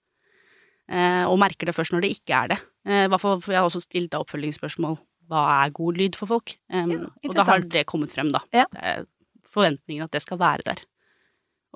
Eh, 0.90 1.22
og 1.22 1.38
merker 1.38 1.70
det 1.70 1.76
først 1.76 1.94
når 1.94 2.02
det 2.04 2.16
ikke 2.16 2.34
er 2.34 2.52
det. 2.54 2.58
Eh, 2.90 3.06
for 3.22 3.46
jeg 3.46 3.60
har 3.60 3.68
også 3.68 3.82
stilt 3.84 4.10
deg 4.10 4.24
oppfølgingsspørsmål 4.24 4.98
hva 5.30 5.44
er 5.62 5.74
god 5.74 5.98
lyd 6.00 6.18
for 6.18 6.26
folk? 6.30 6.56
Um, 6.72 6.90
ja, 6.90 7.08
og 7.28 7.36
da 7.38 7.46
har 7.46 7.62
det 7.62 7.84
kommet 7.86 8.10
frem, 8.10 8.32
da. 8.34 8.42
Ja. 8.50 8.64
Forventningen 9.50 10.06
at 10.06 10.14
det 10.14 10.22
skal 10.24 10.40
være 10.40 10.66
der. 10.66 10.82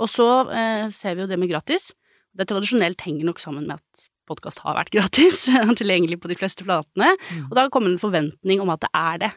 Og 0.00 0.10
så 0.10 0.26
eh, 0.50 0.88
ser 0.94 1.14
vi 1.14 1.24
jo 1.24 1.30
det 1.30 1.38
med 1.38 1.50
gratis. 1.50 1.92
Det 2.34 2.48
tradisjonelt 2.50 3.02
henger 3.06 3.28
nok 3.28 3.42
sammen 3.42 3.68
med 3.68 3.78
at 3.78 4.08
podkast 4.28 4.62
har 4.64 4.76
vært 4.78 4.92
gratis, 4.94 5.44
tilgjengelig 5.80 6.18
på 6.22 6.30
de 6.30 6.38
fleste 6.38 6.66
platene, 6.66 7.12
mm. 7.14 7.48
og 7.50 7.58
da 7.58 7.68
kommer 7.72 7.92
en 7.92 8.00
forventning 8.00 8.62
om 8.64 8.72
at 8.72 8.82
det 8.86 8.90
er 8.96 9.20
det. 9.26 9.32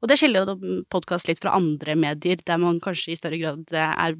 Og 0.00 0.08
det 0.08 0.16
skiller 0.16 0.48
jo 0.48 0.80
podkast 0.90 1.28
litt 1.28 1.42
fra 1.42 1.52
andre 1.58 1.94
medier, 1.98 2.40
der 2.46 2.60
man 2.60 2.80
kanskje 2.82 3.12
i 3.12 3.18
større 3.20 3.40
grad 3.40 3.74
er 3.76 4.16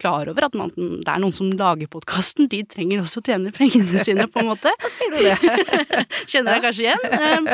klar 0.00 0.28
over 0.30 0.46
at 0.46 0.56
man, 0.58 0.70
det 0.76 1.08
er 1.08 1.20
noen 1.22 1.34
som 1.34 1.50
lager 1.58 1.90
podkasten, 1.92 2.48
de 2.50 2.62
trenger 2.68 3.02
også 3.02 3.22
å 3.22 3.26
tjene 3.26 3.52
pengene 3.54 4.02
sine, 4.02 4.26
på 4.30 4.42
en 4.42 4.50
måte. 4.52 4.72
Hva 4.82 4.90
sier 4.92 5.12
du 5.14 5.20
det. 5.22 5.36
Kjenner 6.30 6.56
jeg 6.56 6.64
kanskje 6.66 6.86
igjen. 6.86 7.04
Ehm, 7.18 7.50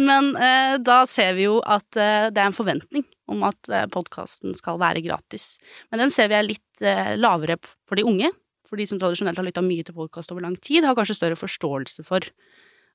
men 0.00 0.30
eh, 0.40 0.76
da 0.84 1.02
ser 1.10 1.34
vi 1.38 1.46
jo 1.48 1.58
at 1.60 1.98
eh, 1.98 2.28
det 2.30 2.42
er 2.42 2.50
en 2.50 2.56
forventning 2.56 3.06
om 3.30 3.44
at 3.48 3.70
eh, 3.70 3.86
podkasten 3.92 4.56
skal 4.58 4.80
være 4.82 5.04
gratis. 5.04 5.52
Men 5.90 6.04
den 6.04 6.14
ser 6.14 6.30
vi 6.30 6.38
er 6.38 6.48
litt 6.48 6.84
lavere 7.20 7.58
for 7.60 7.98
de 7.98 8.06
unge, 8.08 8.30
for 8.64 8.80
de 8.80 8.86
som 8.88 8.96
tradisjonelt 9.00 9.36
har 9.36 9.44
lytta 9.44 9.62
mye 9.64 9.84
til 9.84 9.96
podkast 9.96 10.32
over 10.32 10.46
lang 10.46 10.54
tid, 10.56 10.86
har 10.86 10.96
kanskje 10.96 11.18
større 11.18 11.36
forståelse 11.36 12.06
for 12.06 12.24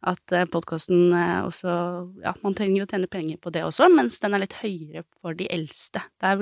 at 0.10 0.34
podkasten 0.54 1.14
også 1.46 1.70
Ja, 2.24 2.34
man 2.42 2.58
trenger 2.58 2.84
å 2.84 2.90
tjene 2.90 3.10
penger 3.12 3.38
på 3.42 3.54
det 3.54 3.62
også, 3.68 3.88
mens 3.94 4.18
den 4.24 4.34
er 4.34 4.42
litt 4.42 4.58
høyere 4.58 5.06
for 5.22 5.38
de 5.38 5.48
eldste. 5.54 6.02
Der 6.24 6.42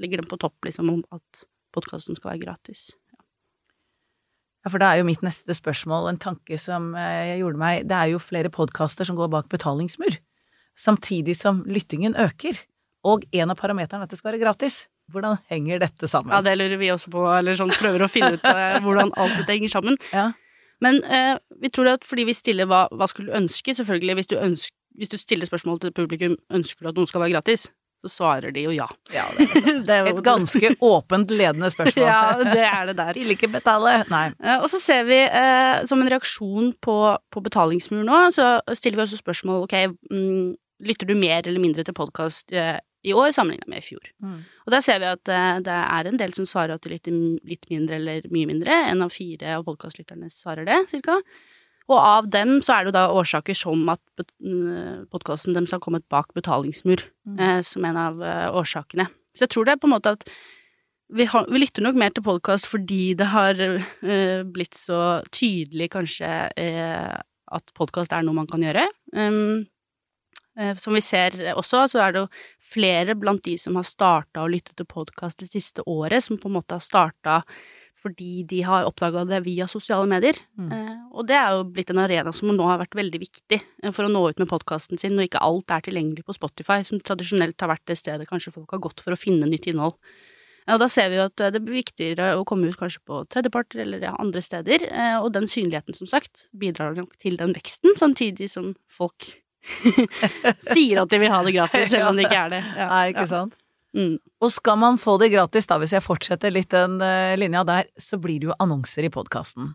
ligger 0.00 0.22
den 0.22 0.30
på 0.30 0.40
topp, 0.40 0.56
liksom, 0.64 0.90
om 0.92 1.02
at 1.12 1.44
podkasten 1.74 2.18
skal 2.18 2.34
være 2.34 2.44
gratis. 2.44 2.90
Ja, 4.60 4.68
for 4.68 4.82
da 4.82 4.90
er 4.92 5.00
jo 5.00 5.08
mitt 5.08 5.22
neste 5.24 5.56
spørsmål, 5.56 6.10
en 6.10 6.20
tanke 6.20 6.58
som 6.60 6.92
eh, 6.98 7.30
jeg 7.30 7.40
gjorde 7.40 7.60
meg 7.62 7.86
Det 7.88 7.96
er 7.96 8.10
jo 8.12 8.20
flere 8.20 8.52
podkaster 8.52 9.08
som 9.08 9.16
går 9.16 9.30
bak 9.32 9.48
betalingsmur, 9.52 10.18
samtidig 10.76 11.38
som 11.38 11.62
lyttingen 11.64 12.16
øker. 12.16 12.60
Og 13.08 13.24
en 13.32 13.52
av 13.52 13.56
parameterne 13.56 14.04
er 14.04 14.08
at 14.08 14.12
det 14.12 14.20
skal 14.20 14.34
være 14.34 14.42
gratis. 14.42 14.84
Hvordan 15.10 15.40
henger 15.50 15.80
dette 15.82 16.08
sammen? 16.08 16.30
Ja, 16.34 16.42
det 16.44 16.58
lurer 16.60 16.78
vi 16.78 16.92
også 16.92 17.10
på, 17.10 17.24
eller 17.32 17.56
sånn 17.58 17.72
prøver 17.74 18.04
å 18.04 18.10
finne 18.12 18.36
ut 18.36 18.44
uh, 18.46 18.76
hvordan 18.84 19.14
alt 19.18 19.40
dette 19.40 19.56
henger 19.56 19.72
sammen. 19.72 19.96
Ja. 20.12 20.30
Men 20.84 21.00
eh, 21.04 21.34
vi 21.60 21.72
tror 21.72 21.90
at 21.96 22.06
fordi 22.08 22.28
vi 22.28 22.36
stiller 22.36 22.68
hva, 22.68 22.86
hva 22.92 23.08
skulle 23.10 23.32
du 23.32 23.36
ønske, 23.36 23.74
selvfølgelig, 23.76 24.16
hvis 24.20 24.30
du, 24.30 24.36
ønsker, 24.40 24.76
hvis 25.00 25.12
du 25.12 25.18
stiller 25.20 25.48
spørsmål 25.48 25.80
til 25.82 25.92
publikum 25.96 26.36
ønsker 26.52 26.84
du 26.84 26.92
at 26.92 27.00
noen 27.00 27.10
skal 27.10 27.24
være 27.24 27.34
gratis, 27.34 27.66
så 28.00 28.10
svarer 28.10 28.54
de 28.54 28.64
jo 28.64 28.72
ja. 28.74 28.86
ja 29.12 29.26
det 29.36 29.46
det 29.88 29.96
er 29.96 30.10
Et 30.10 30.22
ganske 30.24 30.72
åpent 30.92 31.30
ledende 31.30 31.70
spørsmål. 31.72 32.06
ja, 32.06 32.52
det 32.52 32.64
er 32.64 32.90
det 32.90 32.96
der. 33.00 33.12
Vil 33.20 33.34
ikke 33.36 33.50
betale. 33.52 34.00
Nei. 34.12 34.26
Uh, 34.40 34.58
og 34.62 34.68
så 34.72 34.80
ser 34.82 35.04
vi, 35.08 35.20
uh, 35.28 35.84
som 35.88 36.00
en 36.02 36.10
reaksjon 36.12 36.72
på, 36.82 36.96
på 37.30 37.44
betalingsmur 37.44 38.04
nå, 38.06 38.22
så 38.36 38.58
stiller 38.72 39.00
vi 39.00 39.06
også 39.06 39.20
spørsmål 39.20 39.66
ok, 39.66 39.76
mm, 40.12 40.46
lytter 40.86 41.10
du 41.10 41.16
mer 41.18 41.44
eller 41.44 41.60
mindre 41.62 41.84
til 41.84 41.96
podkast 41.96 42.54
uh, 42.56 42.78
i 43.04 43.14
år 43.16 43.32
sammenlignet 43.32 43.68
med 43.68 43.80
i 43.80 43.86
fjor. 43.86 44.10
Mm. 44.20 44.42
Og 44.66 44.74
der 44.74 44.82
ser 44.84 44.98
vi 45.00 45.08
at 45.08 45.22
det 45.64 45.76
er 45.76 46.08
en 46.08 46.18
del 46.20 46.34
som 46.36 46.44
svarer 46.48 46.76
at 46.76 46.84
de 46.84 46.92
lytter 46.92 47.14
litt 47.48 47.64
mindre 47.72 47.96
eller 47.96 48.26
mye 48.28 48.48
mindre. 48.50 48.74
En 48.90 49.00
av 49.06 49.14
fire 49.14 49.54
av 49.56 49.64
podkastlytterne 49.64 50.28
svarer 50.28 50.68
det, 50.68 50.82
cirka. 50.92 51.16
Og 51.90 51.98
av 51.98 52.28
dem 52.30 52.58
så 52.62 52.76
er 52.76 52.84
det 52.84 52.92
jo 52.92 52.98
da 52.98 53.08
årsaker 53.18 53.56
som 53.58 53.82
at 53.90 54.02
uh, 54.22 55.02
podkasten 55.10 55.56
deres 55.56 55.74
har 55.74 55.82
kommet 55.82 56.06
bak 56.12 56.30
betalingsmur 56.36 57.02
mm. 57.26 57.40
eh, 57.42 57.60
som 57.66 57.84
en 57.88 57.98
av 57.98 58.24
årsakene. 58.60 59.08
Så 59.34 59.46
jeg 59.46 59.54
tror 59.54 59.66
det 59.66 59.74
er 59.74 59.82
på 59.82 59.90
en 59.90 59.96
måte 59.96 60.14
at 60.14 60.24
vi, 61.10 61.26
har, 61.26 61.48
vi 61.50 61.58
lytter 61.58 61.82
nok 61.82 61.98
mer 61.98 62.14
til 62.14 62.22
podkast 62.22 62.68
fordi 62.70 63.16
det 63.18 63.26
har 63.32 63.58
blitt 64.46 64.78
så 64.78 65.18
tydelig 65.34 65.88
kanskje 65.90 66.28
at 67.50 67.72
podkast 67.74 68.14
er 68.14 68.22
noe 68.22 68.36
man 68.36 68.46
kan 68.50 68.62
gjøre. 68.62 68.84
Um, 69.10 69.66
Eh, 70.58 70.76
som 70.76 70.94
vi 70.94 71.00
ser 71.00 71.36
også, 71.54 71.84
så 71.88 72.00
er 72.04 72.12
det 72.12 72.24
jo 72.24 72.30
flere 72.72 73.14
blant 73.18 73.44
de 73.46 73.56
som 73.58 73.78
har 73.78 73.86
starta 73.86 74.42
å 74.42 74.50
lytte 74.50 74.74
til 74.76 74.88
podkast 74.88 75.44
det 75.44 75.50
siste 75.52 75.84
året, 75.88 76.24
som 76.24 76.40
på 76.40 76.50
en 76.50 76.58
måte 76.58 76.76
har 76.76 76.84
starta 76.84 77.40
fordi 77.98 78.42
de 78.48 78.62
har 78.64 78.86
oppdaga 78.88 79.24
det 79.28 79.42
via 79.44 79.66
sosiale 79.68 80.08
medier. 80.08 80.38
Mm. 80.58 80.70
Eh, 80.72 80.96
og 81.12 81.28
det 81.28 81.36
er 81.36 81.56
jo 81.56 81.66
blitt 81.74 81.92
en 81.92 82.02
arena 82.02 82.32
som 82.36 82.52
nå 82.52 82.66
har 82.68 82.80
vært 82.80 82.96
veldig 82.98 83.20
viktig 83.22 83.60
eh, 83.60 83.92
for 83.92 84.06
å 84.06 84.12
nå 84.12 84.22
ut 84.30 84.40
med 84.40 84.50
podkasten 84.50 85.00
sin, 85.00 85.16
når 85.16 85.28
ikke 85.28 85.44
alt 85.44 85.74
er 85.74 85.84
tilgjengelig 85.86 86.26
på 86.28 86.36
Spotify, 86.36 86.80
som 86.86 87.02
tradisjonelt 87.04 87.60
har 87.60 87.72
vært 87.74 87.86
det 87.90 87.98
stedet 88.00 88.28
kanskje 88.30 88.54
folk 88.56 88.72
har 88.76 88.82
gått 88.84 89.04
for 89.04 89.16
å 89.16 89.20
finne 89.20 89.48
nytt 89.50 89.68
innhold. 89.70 89.98
Og 90.70 90.78
da 90.78 90.86
ser 90.92 91.08
vi 91.10 91.16
jo 91.18 91.26
at 91.26 91.40
det 91.54 91.62
blir 91.64 91.80
viktigere 91.80 92.34
å 92.38 92.44
komme 92.46 92.68
ut 92.70 92.78
kanskje 92.78 93.00
på 93.08 93.24
tredjeparter 93.32 93.80
eller 93.82 94.04
ja, 94.04 94.12
andre 94.22 94.42
steder, 94.44 94.84
og 95.18 95.32
den 95.34 95.48
synligheten, 95.50 95.96
som 95.96 96.06
sagt, 96.06 96.44
bidrar 96.54 96.94
nok 96.94 97.16
til 97.18 97.38
den 97.40 97.56
veksten, 97.56 97.96
samtidig 97.98 98.46
som 98.52 98.74
folk 98.92 99.32
Sier 100.72 101.02
at 101.02 101.10
de 101.12 101.20
vil 101.20 101.32
ha 101.32 101.40
det 101.44 101.54
gratis, 101.56 101.90
selv 101.92 102.10
om 102.10 102.18
det 102.18 102.28
ikke 102.28 102.44
er 102.46 102.54
det. 102.54 102.62
Ja. 102.76 102.86
Nei, 102.92 103.02
ikke 103.12 103.26
sant. 103.30 103.56
Mm. 103.96 104.18
Og 104.42 104.52
skal 104.54 104.78
man 104.78 104.98
få 105.02 105.16
det 105.20 105.32
gratis, 105.32 105.66
da, 105.66 105.78
hvis 105.82 105.94
jeg 105.96 106.04
fortsetter 106.04 106.52
litt 106.54 106.70
den 106.72 107.00
uh, 107.02 107.36
linja 107.38 107.64
der, 107.66 107.88
så 107.98 108.20
blir 108.22 108.38
det 108.40 108.50
jo 108.50 108.58
annonser 108.62 109.06
i 109.06 109.12
podkasten. 109.12 109.74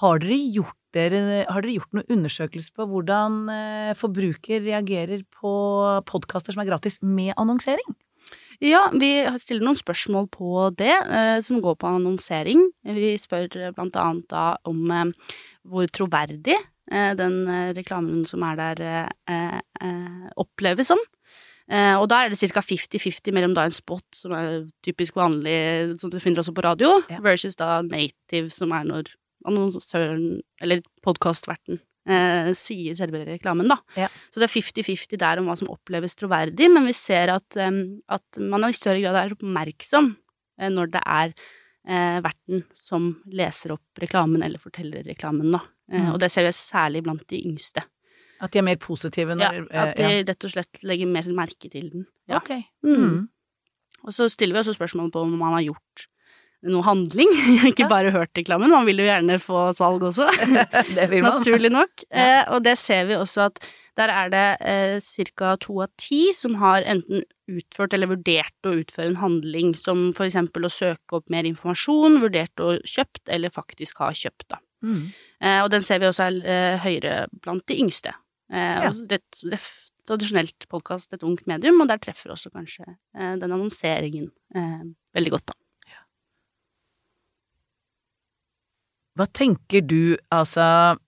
Har 0.00 0.22
dere 0.22 0.40
gjort 0.56 0.78
dere, 0.94 1.44
har 1.50 1.62
dere 1.62 1.76
gjort 1.76 1.94
noen 1.94 2.16
undersøkelse 2.16 2.74
på 2.74 2.88
hvordan 2.90 3.44
uh, 3.50 3.92
forbruker 3.98 4.64
reagerer 4.66 5.22
på 5.36 5.54
podkaster 6.10 6.54
som 6.54 6.64
er 6.64 6.70
gratis 6.72 7.00
med 7.02 7.34
annonsering? 7.38 7.96
Ja, 8.62 8.86
vi 8.94 9.10
stiller 9.42 9.66
noen 9.66 9.78
spørsmål 9.78 10.28
på 10.34 10.68
det, 10.78 10.94
uh, 11.06 11.38
som 11.44 11.62
går 11.62 11.78
på 11.78 11.90
annonsering. 11.90 12.66
Vi 12.98 13.14
spør 13.20 13.74
blant 13.76 13.98
annet 14.00 14.30
da 14.32 14.54
om 14.66 14.86
hvor 15.64 15.90
troverdig 15.90 16.58
Eh, 16.92 17.14
den 17.16 17.46
eh, 17.48 17.72
reklamen 17.76 18.24
som 18.28 18.42
er 18.44 18.58
der, 18.60 19.10
eh, 19.26 20.28
oppleves 20.36 20.90
som. 20.92 21.00
Og 21.72 22.06
da 22.12 22.20
er 22.24 22.32
det 22.32 22.38
ca. 22.52 22.60
50-50 22.60 23.32
mellom 23.32 23.54
da 23.56 23.64
en 23.64 23.74
spot, 23.74 24.04
som 24.12 24.34
er 24.36 24.66
typisk 24.84 25.16
vanlig, 25.16 25.56
som 26.00 26.12
du 26.12 26.18
finner 26.20 26.42
også 26.42 26.52
på 26.56 26.64
radio, 26.66 26.98
ja. 27.08 27.22
versus 27.24 27.56
da 27.56 27.78
native, 27.86 28.50
som 28.52 28.74
er 28.76 28.84
når 28.90 29.10
annonsøren, 29.48 30.42
eller 30.60 30.84
podkastverten, 31.04 31.80
eh, 32.08 32.52
sier 32.56 32.96
selve 32.96 33.24
reklamen, 33.28 33.68
da. 33.72 33.78
Ja. 33.96 34.10
Så 34.32 34.40
det 34.40 34.48
er 34.50 34.54
50-50 34.54 35.20
der 35.20 35.40
om 35.40 35.48
hva 35.48 35.56
som 35.60 35.72
oppleves 35.72 36.16
troverdig, 36.20 36.70
men 36.72 36.88
vi 36.88 36.96
ser 36.96 37.32
at, 37.32 37.56
at 37.56 38.40
man 38.40 38.68
i 38.68 38.76
større 38.76 39.00
grad 39.04 39.20
er 39.20 39.36
oppmerksom 39.36 40.14
når 40.70 40.92
det 40.94 41.02
er 41.02 41.32
eh, 41.88 42.20
verten 42.24 42.64
som 42.76 43.10
leser 43.32 43.74
opp 43.74 44.00
reklamen 44.00 44.44
eller 44.44 44.62
forteller 44.62 45.04
reklamen, 45.06 45.52
da. 45.54 45.64
Eh, 45.92 46.00
Mm. 46.04 46.12
Og 46.14 46.20
det 46.20 46.30
ser 46.32 46.46
vi 46.46 46.52
særlig 46.56 47.02
blant 47.04 47.26
de 47.28 47.42
yngste. 47.44 47.82
At 48.44 48.52
de 48.52 48.60
er 48.60 48.66
mer 48.66 48.80
positive 48.80 49.36
Ja, 49.40 49.52
at 49.72 49.98
eh, 49.98 50.18
de 50.20 50.24
rett 50.32 50.48
og 50.48 50.52
slett 50.52 50.82
legger 50.84 51.10
mer 51.10 51.28
merke 51.36 51.70
til 51.70 51.88
den. 51.92 52.08
Ja. 52.28 52.42
Ok. 52.42 52.50
Mm. 52.84 52.98
Mm. 53.04 53.22
Og 54.04 54.16
så 54.16 54.28
stiller 54.28 54.56
vi 54.56 54.64
også 54.64 54.76
spørsmål 54.76 55.12
på 55.14 55.22
om 55.24 55.38
man 55.40 55.56
har 55.56 55.64
gjort 55.70 56.08
noe 56.72 56.84
handling, 56.86 57.30
ikke 57.70 57.88
bare 57.90 58.12
hørt 58.14 58.36
reklamen. 58.38 58.72
Man 58.72 58.86
vil 58.88 59.02
jo 59.02 59.08
gjerne 59.08 59.38
få 59.42 59.66
salg 59.76 60.04
også. 60.08 60.30
Det 60.96 61.08
vil 61.10 61.24
man. 61.24 61.40
Naturlig 61.40 61.72
nok. 61.72 62.06
Eh, 62.08 62.42
og 62.52 62.64
det 62.64 62.76
ser 62.80 63.08
vi 63.10 63.18
også 63.18 63.48
at 63.50 63.60
der 63.94 64.10
er 64.10 64.30
det 64.32 64.46
eh, 64.66 65.28
ca. 65.38 65.54
to 65.60 65.76
av 65.84 65.92
ti 66.00 66.32
som 66.34 66.56
har 66.58 66.82
enten 66.82 67.22
utført 67.46 67.94
eller 67.94 68.10
vurdert 68.10 68.66
å 68.66 68.72
utføre 68.80 69.12
en 69.12 69.20
handling, 69.20 69.74
som 69.78 70.08
for 70.16 70.26
eksempel 70.26 70.66
å 70.66 70.72
søke 70.72 71.20
opp 71.20 71.28
mer 71.30 71.46
informasjon, 71.46 72.18
vurdert 72.24 72.62
å 72.64 72.74
kjøpt, 72.80 73.28
eller 73.30 73.54
faktisk 73.54 74.00
har 74.02 74.16
kjøpt, 74.18 74.48
da. 74.56 74.58
Mm. 74.84 75.04
Eh, 75.40 75.60
og 75.62 75.70
den 75.72 75.86
ser 75.86 76.02
vi 76.02 76.08
også 76.08 76.26
er 76.26 76.40
eh, 76.42 76.82
høyere 76.82 77.14
blant 77.44 77.64
de 77.70 77.78
yngste. 77.84 78.16
Eh, 78.52 78.82
Ja. 78.84 78.90
er 78.90 79.58
tradisjonelt 80.06 80.66
podkast 80.68 81.12
et 81.16 81.22
ungt 81.22 81.46
medium, 81.46 81.80
og 81.80 81.88
der 81.88 81.98
treffer 81.98 82.30
også 82.34 82.50
kanskje 82.52 82.84
eh, 83.16 83.36
den 83.40 83.50
annonseringen 83.50 84.30
eh, 84.54 84.82
veldig 85.16 85.30
godt, 85.32 85.46
da. 85.46 85.54
Hva 89.14 89.26
tenker 89.30 89.80
du, 89.86 90.16
altså 90.34 90.98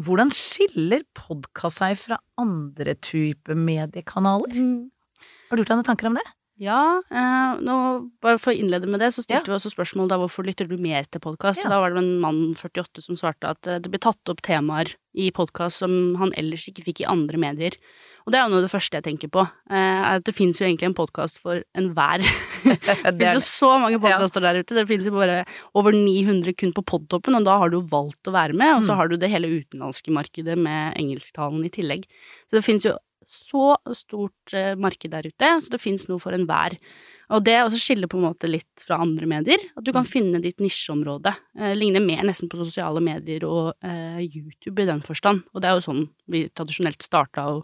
Hvordan 0.00 0.30
skiller 0.32 1.02
podkast 1.16 1.80
seg 1.82 1.96
fra 2.00 2.16
andre 2.40 2.94
typer 3.04 3.56
mediekanaler? 3.56 4.54
Har 4.56 5.56
du 5.56 5.60
gjort 5.60 5.72
deg 5.72 5.76
noen 5.76 5.88
tanker 5.90 6.08
om 6.08 6.16
det? 6.16 6.24
Ja, 6.60 7.00
eh, 7.10 7.60
nå, 7.64 7.74
bare 8.20 8.36
for 8.38 8.52
å 8.52 8.56
innlede 8.60 8.84
med 8.90 9.00
det, 9.00 9.08
så 9.16 9.22
stilte 9.24 9.48
Ja. 9.48 9.56
vi 9.56 9.56
også 9.56 9.70
spørsmål 9.72 10.08
da 10.10 10.18
hvorfor 10.20 10.44
lytter 10.44 10.68
du 10.68 10.76
mer 10.76 11.04
til 11.10 11.18
podkast, 11.24 11.62
Ja. 11.64 11.70
da 11.70 11.80
var 11.80 11.90
det 11.94 12.02
en 12.04 12.20
mann 12.20 12.54
48 12.54 13.00
som 13.00 13.16
svarte 13.16 13.48
at 13.48 13.66
eh, 13.66 13.78
det 13.78 13.90
blir 13.90 13.98
tatt 14.04 14.28
opp 14.28 14.42
temaer 14.42 14.92
i 15.16 15.30
podkast 15.30 15.78
som 15.80 16.16
han 16.16 16.30
ellers 16.36 16.68
ikke 16.68 16.84
fikk 16.84 17.00
i 17.00 17.08
andre 17.08 17.38
medier. 17.40 17.72
Og 18.26 18.32
det 18.32 18.38
er 18.38 18.44
jo 18.44 18.50
noe 18.52 18.60
av 18.60 18.68
det 18.68 18.74
første 18.76 18.92
jeg 19.00 19.04
tenker 19.08 19.30
på, 19.32 19.40
eh, 19.70 20.02
at 20.12 20.24
det 20.24 20.34
finnes 20.36 20.58
jo 20.60 20.66
egentlig 20.68 20.84
en 20.90 20.94
podkast 21.00 21.38
for 21.40 21.64
enhver. 21.74 22.20
Det 22.64 23.16
Det 23.16 23.16
finnes 23.16 23.40
jo 23.40 23.40
så 23.40 23.80
mange 23.80 23.98
podkaster 23.98 24.40
der 24.44 24.60
ute. 24.60 24.74
Det 24.76 24.86
finnes 24.86 25.06
jo 25.08 25.12
bare 25.16 25.46
over 25.74 25.92
900 25.96 26.52
kun 26.52 26.74
på 26.76 26.84
Podtoppen, 26.84 27.34
og 27.40 27.44
da 27.48 27.56
har 27.56 27.70
du 27.70 27.80
jo 27.80 27.86
valgt 27.88 28.28
å 28.28 28.32
være 28.36 28.52
med. 28.52 28.76
Og 28.76 28.82
så 28.84 28.92
Mm. 28.92 28.96
har 29.00 29.08
du 29.08 29.16
det 29.16 29.30
hele 29.32 29.48
utenlandske 29.64 30.12
markedet 30.12 30.58
med 30.58 30.92
engelsktalen 31.00 31.64
i 31.64 31.70
tillegg. 31.72 32.04
Så 32.46 32.60
det 32.60 32.64
finnes 32.68 32.84
jo 32.84 32.98
så 33.26 33.74
stort 33.96 34.54
eh, 34.56 34.74
marked 34.80 35.12
der 35.12 35.28
ute, 35.28 35.50
så 35.60 35.72
det 35.72 35.82
finnes 35.82 36.06
noe 36.10 36.20
for 36.22 36.36
enhver. 36.36 36.76
Og 37.30 37.44
det 37.46 37.56
også 37.62 37.78
skiller 37.78 38.10
på 38.10 38.18
en 38.18 38.26
måte 38.26 38.48
litt 38.50 38.82
fra 38.82 38.98
andre 39.04 39.28
medier, 39.30 39.62
at 39.78 39.86
du 39.86 39.92
kan 39.94 40.08
finne 40.08 40.40
ditt 40.42 40.58
nisjeområde. 40.62 41.32
Eh, 41.58 41.76
ligner 41.78 42.02
mer 42.02 42.24
nesten 42.26 42.50
på 42.50 42.58
sosiale 42.62 43.02
medier 43.04 43.46
og 43.46 43.72
eh, 43.86 44.24
YouTube 44.24 44.82
i 44.82 44.88
den 44.88 45.02
forstand. 45.06 45.44
Og 45.54 45.62
det 45.62 45.70
er 45.70 45.78
jo 45.78 45.86
sånn 45.86 46.04
vi 46.30 46.46
tradisjonelt 46.50 47.06
starta 47.06 47.46
å 47.52 47.60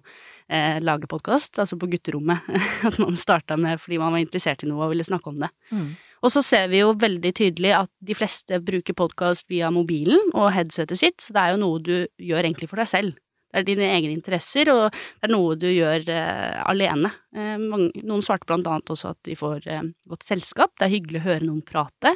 eh, 0.47 0.79
lage 0.83 1.11
podkast, 1.11 1.59
altså 1.63 1.79
på 1.81 1.91
gutterommet. 1.97 2.47
at 2.89 3.01
man 3.03 3.19
starta 3.19 3.59
med 3.59 3.83
fordi 3.83 3.99
man 4.03 4.15
var 4.15 4.23
interessert 4.23 4.63
i 4.63 4.71
noe 4.71 4.87
og 4.87 4.95
ville 4.95 5.07
snakke 5.07 5.33
om 5.33 5.43
det. 5.43 5.51
Mm. 5.73 5.91
Og 6.25 6.33
så 6.33 6.43
ser 6.47 6.71
vi 6.71 6.81
jo 6.81 6.95
veldig 6.97 7.35
tydelig 7.37 7.75
at 7.83 7.91
de 8.07 8.17
fleste 8.17 8.63
bruker 8.65 8.97
podkast 8.97 9.51
via 9.53 9.73
mobilen 9.75 10.31
og 10.33 10.53
headsetet 10.55 11.03
sitt, 11.03 11.21
så 11.23 11.35
det 11.35 11.43
er 11.43 11.55
jo 11.55 11.63
noe 11.63 11.83
du 11.83 11.97
gjør 12.23 12.47
egentlig 12.47 12.71
for 12.71 12.83
deg 12.83 12.91
selv. 12.91 13.19
Det 13.57 13.63
er 13.63 13.69
dine 13.71 13.87
egne 13.89 14.13
interesser, 14.13 14.69
og 14.69 14.91
det 14.93 15.25
er 15.25 15.33
noe 15.33 15.55
du 15.57 15.67
gjør 15.71 16.11
eh, 16.13 16.59
alene. 16.69 17.09
Eh, 17.33 17.55
mange, 17.63 18.03
noen 18.05 18.25
svarte 18.25 18.45
blant 18.51 18.69
annet 18.69 18.93
også 18.93 19.15
at 19.15 19.21
de 19.25 19.37
får 19.39 19.65
eh, 19.73 19.87
godt 20.13 20.27
selskap, 20.29 20.75
det 20.77 20.85
er 20.85 20.93
hyggelig 20.93 21.23
å 21.23 21.27
høre 21.31 21.47
noen 21.47 21.63
prate. 21.65 22.13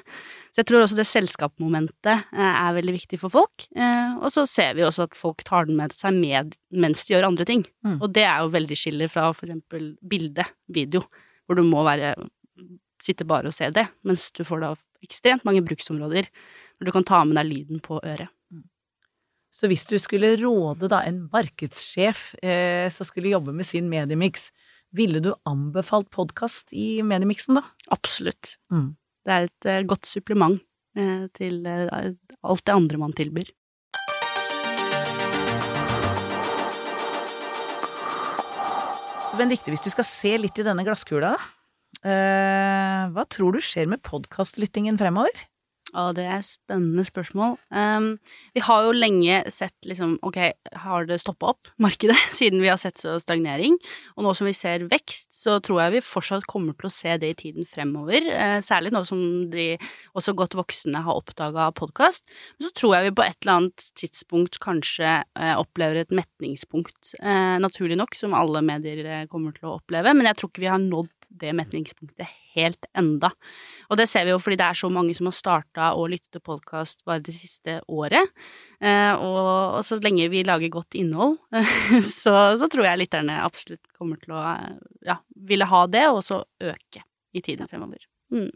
Så 0.52 0.60
jeg 0.60 0.68
tror 0.68 0.84
også 0.84 0.98
det 0.98 1.08
selskapsmomentet 1.08 2.12
eh, 2.36 2.50
er 2.50 2.76
veldig 2.76 2.96
viktig 2.98 3.20
for 3.22 3.32
folk. 3.32 3.64
Eh, 3.72 4.18
og 4.20 4.28
så 4.34 4.44
ser 4.50 4.76
vi 4.76 4.84
også 4.84 5.08
at 5.08 5.16
folk 5.16 5.40
tar 5.48 5.70
den 5.70 5.80
med 5.80 5.96
seg 5.96 6.18
med 6.18 6.52
mens 6.76 7.06
de 7.06 7.16
gjør 7.16 7.30
andre 7.30 7.48
ting. 7.48 7.64
Mm. 7.86 7.96
Og 8.02 8.10
det 8.12 8.26
er 8.28 8.44
jo 8.44 8.52
veldig 8.52 8.78
skiller 8.78 9.12
fra 9.12 9.30
for 9.32 9.48
eksempel 9.48 9.94
bilde, 10.12 10.44
video, 10.68 11.06
hvor 11.48 11.56
du 11.56 11.64
må 11.64 11.86
være 11.88 12.12
sitte 13.00 13.24
bare 13.24 13.48
og 13.48 13.56
se 13.56 13.70
det, 13.72 13.86
mens 14.04 14.28
du 14.36 14.42
får 14.44 14.60
da 14.60 14.74
ekstremt 15.06 15.46
mange 15.48 15.64
bruksområder 15.64 16.28
hvor 16.28 16.88
du 16.88 16.92
kan 16.92 17.06
ta 17.08 17.22
med 17.24 17.40
deg 17.40 17.48
lyden 17.48 17.80
på 17.84 17.96
øret. 18.00 18.28
Så 19.50 19.66
hvis 19.66 19.82
du 19.90 19.96
skulle 19.98 20.36
råde 20.38 20.86
da 20.90 21.00
en 21.02 21.24
markedssjef 21.32 22.36
eh, 22.38 22.86
som 22.94 23.06
skulle 23.08 23.32
jobbe 23.32 23.52
med 23.54 23.66
sin 23.66 23.88
mediemix, 23.90 24.52
ville 24.94 25.18
du 25.22 25.32
anbefalt 25.46 26.06
podkast 26.14 26.70
i 26.70 27.02
mediemiksen 27.02 27.58
da? 27.58 27.64
Absolutt. 27.90 28.54
Mm. 28.70 28.92
Det 29.26 29.34
er 29.34 29.48
et 29.48 29.66
uh, 29.66 29.80
godt 29.90 30.06
supplement 30.06 30.54
eh, 30.98 31.26
til 31.34 31.66
uh, 31.66 32.14
alt 32.46 32.64
det 32.66 32.76
andre 32.76 33.02
man 33.02 33.14
tilbyr. 33.18 33.50
Så 39.30 39.38
Benedicte, 39.38 39.74
hvis 39.74 39.82
du 39.82 39.90
skal 39.90 40.06
se 40.06 40.36
litt 40.42 40.58
i 40.58 40.66
denne 40.66 40.86
glasskula, 40.86 41.34
eh, 42.02 43.02
hva 43.14 43.26
tror 43.30 43.54
du 43.54 43.62
skjer 43.62 43.90
med 43.90 44.02
podkastlyttingen 44.06 44.98
fremover? 44.98 45.49
Ja, 45.90 46.10
det 46.14 46.24
er 46.30 46.42
spennende 46.46 47.02
spørsmål. 47.06 47.56
Um, 47.74 48.12
vi 48.54 48.62
har 48.62 48.84
jo 48.86 48.94
lenge 48.94 49.40
sett 49.50 49.74
liksom, 49.88 50.16
ok, 50.26 50.38
har 50.84 51.08
det 51.08 51.18
stoppa 51.22 51.50
opp, 51.54 51.70
markedet, 51.84 52.18
siden 52.36 52.62
vi 52.62 52.70
har 52.70 52.78
sett 52.80 53.00
så 53.00 53.16
stagnering? 53.22 53.74
Og 54.16 54.26
nå 54.26 54.34
som 54.38 54.46
vi 54.46 54.54
ser 54.56 54.86
vekst, 54.90 55.32
så 55.34 55.58
tror 55.64 55.82
jeg 55.84 55.96
vi 55.96 56.04
fortsatt 56.06 56.46
kommer 56.50 56.76
til 56.78 56.90
å 56.90 56.92
se 56.94 57.16
det 57.20 57.32
i 57.34 57.38
tiden 57.42 57.66
fremover. 57.68 58.28
Eh, 58.30 58.58
særlig 58.66 58.94
nå 58.94 59.02
som 59.08 59.22
de 59.50 59.72
også 60.14 60.36
godt 60.38 60.54
voksne 60.58 61.02
har 61.06 61.18
oppdaga 61.18 61.70
podkast. 61.74 62.22
Så 62.62 62.70
tror 62.76 62.96
jeg 62.96 63.08
vi 63.08 63.16
på 63.18 63.26
et 63.26 63.38
eller 63.42 63.56
annet 63.56 63.88
tidspunkt 63.98 64.60
kanskje 64.62 65.16
eh, 65.24 65.54
opplever 65.56 66.04
et 66.04 66.14
metningspunkt, 66.14 67.16
eh, 67.18 67.56
naturlig 67.62 67.98
nok, 67.98 68.14
som 68.18 68.36
alle 68.38 68.62
medier 68.62 69.02
eh, 69.06 69.26
kommer 69.30 69.56
til 69.56 69.70
å 69.70 69.78
oppleve. 69.80 70.14
Men 70.14 70.30
jeg 70.30 70.38
tror 70.38 70.52
ikke 70.52 70.66
vi 70.68 70.70
har 70.70 70.82
nådd 70.82 71.30
det 71.40 71.56
metningspunktet 71.56 72.38
helt 72.56 72.86
enda. 72.98 73.30
Og 73.90 73.98
det 74.00 74.06
ser 74.10 74.26
vi 74.26 74.32
jo 74.34 74.40
fordi 74.42 74.58
det 74.60 74.66
er 74.68 74.78
så 74.80 74.90
mange 74.92 75.14
som 75.16 75.28
har 75.30 75.36
starta 75.36 75.90
å 75.98 76.06
lytte 76.10 76.36
til 76.36 76.42
podkast 76.46 77.04
bare 77.08 77.22
det 77.26 77.34
siste 77.36 77.78
året. 77.90 78.32
Eh, 78.82 79.12
og, 79.14 79.80
så 79.86 80.00
lenge 80.02 80.28
vi 80.32 80.42
lager 80.46 80.72
godt 80.72 80.96
innhold, 80.98 81.38
så, 82.22 82.34
så 82.60 82.70
tror 82.70 82.88
jeg 82.88 83.02
lytterne 83.04 83.40
absolutt 83.44 83.84
kommer 83.98 84.20
til 84.22 84.34
å 84.36 84.42
eh, 84.54 84.80
ja, 85.12 85.20
ville 85.50 85.68
ha 85.70 85.84
det, 85.90 86.06
og 86.10 86.22
så 86.26 86.42
øke 86.64 87.04
i 87.36 87.42
tiden 87.44 87.70
fremover. 87.70 88.02
Mm. 88.34 88.50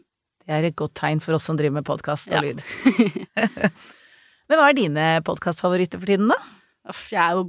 Det 0.45 0.53
er 0.53 0.67
et 0.67 0.77
godt 0.77 0.93
tegn 0.99 1.21
for 1.23 1.37
oss 1.37 1.47
som 1.49 1.57
driver 1.57 1.79
med 1.79 1.87
podkast 1.87 2.29
og 2.29 2.37
Ja. 2.37 2.43
lyd. 2.45 2.61
Men 4.49 4.59
hva 4.59 4.69
er 4.69 4.77
dine 4.77 5.05
podkastfavoritter 5.25 5.97
for 5.97 6.11
tiden, 6.11 6.29
da? 6.29 6.37
Jeg 6.85 7.17
er 7.17 7.31
jo 7.33 7.45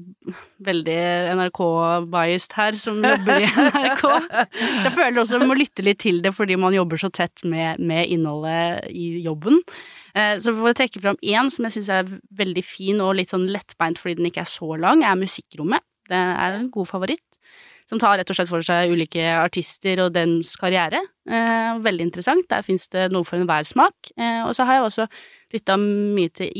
veldig 0.64 0.96
NRK-biased 1.36 2.54
her, 2.56 2.76
som 2.80 3.02
jobber 3.04 3.42
i 3.44 3.48
NRK. 3.66 4.04
Så 4.06 4.86
jeg 4.86 4.94
føler 4.96 5.20
også 5.20 5.40
jeg 5.42 5.48
må 5.50 5.56
lytte 5.58 5.84
litt 5.84 6.00
til 6.00 6.22
det, 6.24 6.32
fordi 6.36 6.56
man 6.60 6.72
jobber 6.76 7.00
så 7.02 7.10
tett 7.12 7.44
med, 7.44 7.82
med 7.84 8.08
innholdet 8.14 8.86
i 8.88 9.20
jobben. 9.26 9.60
Eh, 10.16 10.38
Så 10.40 10.54
for 10.56 10.72
å 10.72 10.76
trekke 10.78 11.02
fram 11.04 11.20
én 11.20 11.52
som 11.52 11.68
jeg 11.68 11.76
syns 11.76 11.92
er 11.92 12.08
veldig 12.40 12.64
fin 12.64 13.02
og 13.04 13.16
litt 13.20 13.34
sånn 13.34 13.44
lettbeint 13.52 14.00
fordi 14.00 14.16
den 14.22 14.30
ikke 14.30 14.46
er 14.46 14.50
så 14.54 14.70
lang, 14.80 15.04
er 15.04 15.20
Musikkrommet. 15.20 15.84
Det 16.08 16.16
er 16.16 16.56
en 16.62 16.70
god 16.72 16.88
favoritt. 16.88 17.22
Som 17.86 18.00
tar 18.02 18.16
rett 18.18 18.30
og 18.32 18.34
slett 18.34 18.50
for 18.50 18.64
seg 18.66 18.90
ulike 18.90 19.22
artister 19.38 20.00
og 20.02 20.14
deres 20.16 20.56
karriere. 20.58 21.04
Eh, 21.28 21.76
veldig 21.84 22.08
interessant. 22.08 22.48
Der 22.50 22.64
fins 22.66 22.88
det 22.90 23.10
noe 23.14 23.22
for 23.28 23.38
enhver 23.38 23.68
smak. 23.68 24.10
Eh, 24.16 24.40
og 24.48 24.56
så 24.58 24.64
har 24.66 24.80
jeg 24.80 24.88
også 24.88 25.06
lytta 25.54 25.76
mye 25.78 26.32
til 26.34 26.50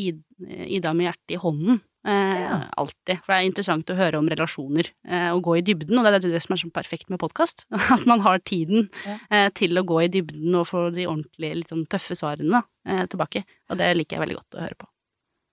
Ida 0.47 0.93
med 0.95 1.09
hjertet 1.09 1.35
i 1.35 1.41
hånden. 1.43 1.81
Eh, 2.07 2.41
Ja. 2.47 2.57
Alltid. 2.79 3.19
For 3.25 3.33
det 3.33 3.37
er 3.41 3.47
interessant 3.51 3.91
å 3.91 3.97
høre 3.99 4.19
om 4.21 4.29
relasjoner 4.31 4.89
eh, 5.09 5.31
og 5.35 5.43
gå 5.43 5.57
i 5.59 5.63
dybden, 5.67 5.99
og 5.99 6.05
det 6.07 6.13
er 6.25 6.29
det 6.37 6.43
som 6.45 6.55
er 6.55 6.61
så 6.63 6.71
perfekt 6.73 7.11
med 7.11 7.19
podkast. 7.19 7.65
At 7.97 8.07
man 8.07 8.21
har 8.23 8.39
tiden 8.47 8.89
Ja. 9.05 9.17
eh, 9.31 9.49
til 9.51 9.75
å 9.77 9.83
gå 9.87 10.05
i 10.05 10.09
dybden 10.13 10.55
og 10.55 10.69
få 10.71 10.87
de 10.95 11.07
ordentlige, 11.11 11.57
litt 11.63 11.73
sånn 11.73 11.87
tøffe 11.91 12.15
svarene 12.19 12.63
eh, 12.87 13.07
tilbake. 13.11 13.43
Og 13.71 13.79
det 13.81 13.91
liker 13.99 14.17
jeg 14.17 14.25
veldig 14.27 14.39
godt 14.39 14.59
å 14.61 14.63
høre 14.67 14.79
på. 14.79 14.87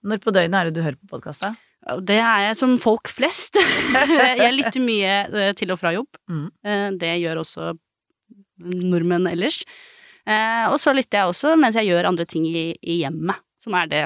Når 0.03 0.19
på 0.21 0.33
døgnet 0.35 0.59
er 0.59 0.69
det 0.69 0.75
du 0.77 0.83
hører 0.85 0.99
på 1.01 1.15
podkast, 1.15 1.41
da? 1.41 1.53
Det 2.03 2.15
er 2.19 2.45
jeg 2.49 2.57
som 2.59 2.77
folk 2.79 3.09
flest. 3.11 3.57
jeg 4.39 4.53
lytter 4.55 4.79
mye 4.83 5.15
eh, 5.33 5.53
til 5.57 5.71
og 5.73 5.79
fra 5.81 5.91
jobb. 5.95 6.07
Mm. 6.31 6.45
Eh, 6.63 6.89
Det 7.01 7.15
gjør 7.23 7.41
også 7.41 7.71
nordmenn 8.63 9.27
ellers. 9.31 9.63
Eh, 10.27 10.67
Og 10.71 10.77
så 10.79 10.93
lytter 10.95 11.19
jeg 11.23 11.31
også 11.33 11.55
mens 11.59 11.75
jeg 11.75 11.89
gjør 11.89 12.07
andre 12.13 12.25
ting 12.29 12.45
i, 12.47 12.69
i 12.79 12.99
hjemmet, 13.01 13.41
som 13.63 13.73
er 13.79 13.89
det 13.91 14.03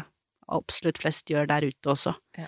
absolutt 0.53 0.99
flest 1.01 1.29
gjør 1.31 1.49
der 1.49 1.67
ute 1.67 1.93
også. 1.93 2.13
Ja. 2.37 2.47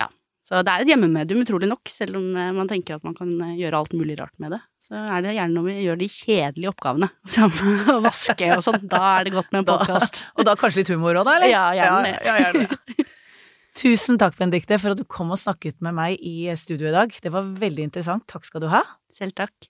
Ja. 0.00 0.08
Så 0.44 0.60
det 0.64 0.72
er 0.72 0.84
et 0.84 0.92
hjemmemedium, 0.92 1.42
utrolig 1.44 1.70
nok, 1.70 1.88
selv 1.92 2.18
om 2.20 2.30
eh, 2.36 2.52
man 2.56 2.70
tenker 2.70 2.98
at 2.98 3.06
man 3.06 3.16
kan 3.16 3.32
eh, 3.46 3.56
gjøre 3.62 3.80
alt 3.80 3.96
mulig 3.96 4.18
rart 4.20 4.34
med 4.42 4.56
det. 4.56 4.60
Så 4.84 4.98
er 5.00 5.24
det 5.24 5.32
gjerne 5.38 5.56
når 5.56 5.66
vi 5.70 5.74
gjør 5.86 6.00
de 6.02 6.08
kjedelige 6.12 6.72
oppgavene, 6.74 7.10
som 7.34 7.52
å 7.94 7.98
vaske 8.04 8.50
og 8.52 8.64
sånn, 8.66 8.82
da 8.90 9.02
er 9.14 9.28
det 9.28 9.34
godt 9.36 9.52
med 9.54 9.62
en 9.64 9.70
podkast. 9.72 10.24
Og 10.36 10.48
da 10.48 10.56
kanskje 10.60 10.82
litt 10.82 10.92
humor 10.92 11.16
òg, 11.16 11.28
da, 11.28 11.38
eller? 11.38 11.52
Ja, 11.52 11.66
gjerne 11.78 12.00
det. 12.08 12.16
Ja, 12.20 12.38
ja, 12.40 12.50
gjerne. 12.50 13.08
Tusen 13.74 14.20
takk, 14.22 14.36
Benedikte, 14.38 14.76
for 14.78 14.94
at 14.94 15.00
du 15.00 15.06
kom 15.10 15.32
og 15.34 15.40
snakket 15.40 15.80
med 15.82 15.96
meg 15.96 16.20
i 16.22 16.46
studio 16.60 16.86
i 16.92 16.94
dag. 16.94 17.16
Det 17.24 17.32
var 17.34 17.48
veldig 17.58 17.88
interessant. 17.88 18.22
Takk 18.30 18.46
skal 18.46 18.62
du 18.62 18.68
ha. 18.70 18.84
Selv 19.10 19.34
takk. 19.34 19.66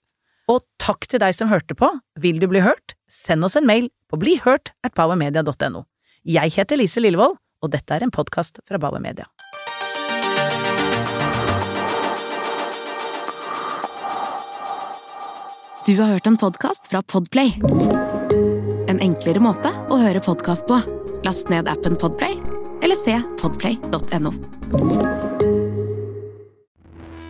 Og 0.51 0.61
takk 0.77 1.07
til 1.09 1.21
deg 1.23 1.33
som 1.33 1.49
hørte 1.49 1.73
på. 1.77 1.89
Vil 2.21 2.37
du 2.37 2.45
bli 2.51 2.61
hørt? 2.61 2.93
Send 3.09 3.47
oss 3.47 3.57
en 3.57 3.65
mail 3.65 3.89
på 4.11 4.19
blihørt 4.21 4.75
at 4.85 4.93
powermedia.no. 4.97 5.81
Jeg 6.25 6.53
heter 6.53 6.77
Lise 6.77 7.01
Lillevold, 7.01 7.39
og 7.65 7.73
dette 7.73 7.95
er 7.95 8.05
en 8.05 8.13
podkast 8.13 8.61
fra 8.67 8.79
Bauer 8.81 9.01
Media. 9.01 9.25
Du 15.85 15.93
har 15.99 16.15
hørt 16.15 16.27
en 16.27 16.37
podkast 16.37 16.87
fra 16.89 17.03
Podplay. 17.05 17.53
En 18.89 19.01
enklere 19.01 19.41
måte 19.41 19.69
å 19.93 19.99
høre 20.01 20.21
podkast 20.23 20.65
på. 20.69 20.79
Last 21.25 21.49
ned 21.53 21.69
appen 21.69 21.97
Podplay, 21.97 22.39
eller 22.85 22.97
se 22.97 23.17
podplay.no. 23.41 24.33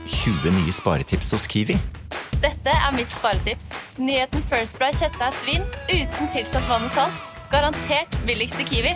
20 0.05 0.55
nye 0.55 0.75
sparetips 0.75 1.33
hos 1.35 1.47
Kiwi. 1.51 1.75
Dette 2.43 2.71
er 2.71 2.95
mitt 2.95 3.11
sparetips. 3.11 3.71
Nyheten 3.99 4.43
First 4.51 4.79
Price 4.79 5.03
kjøttdeigsvin 5.03 5.67
uten 5.91 6.31
tilsatt 6.35 6.67
vann 6.71 6.87
og 6.87 6.95
salt. 6.95 7.27
Garantert 7.51 8.15
billigst 8.27 8.59
i 8.63 8.67
Kiwi. 8.71 8.95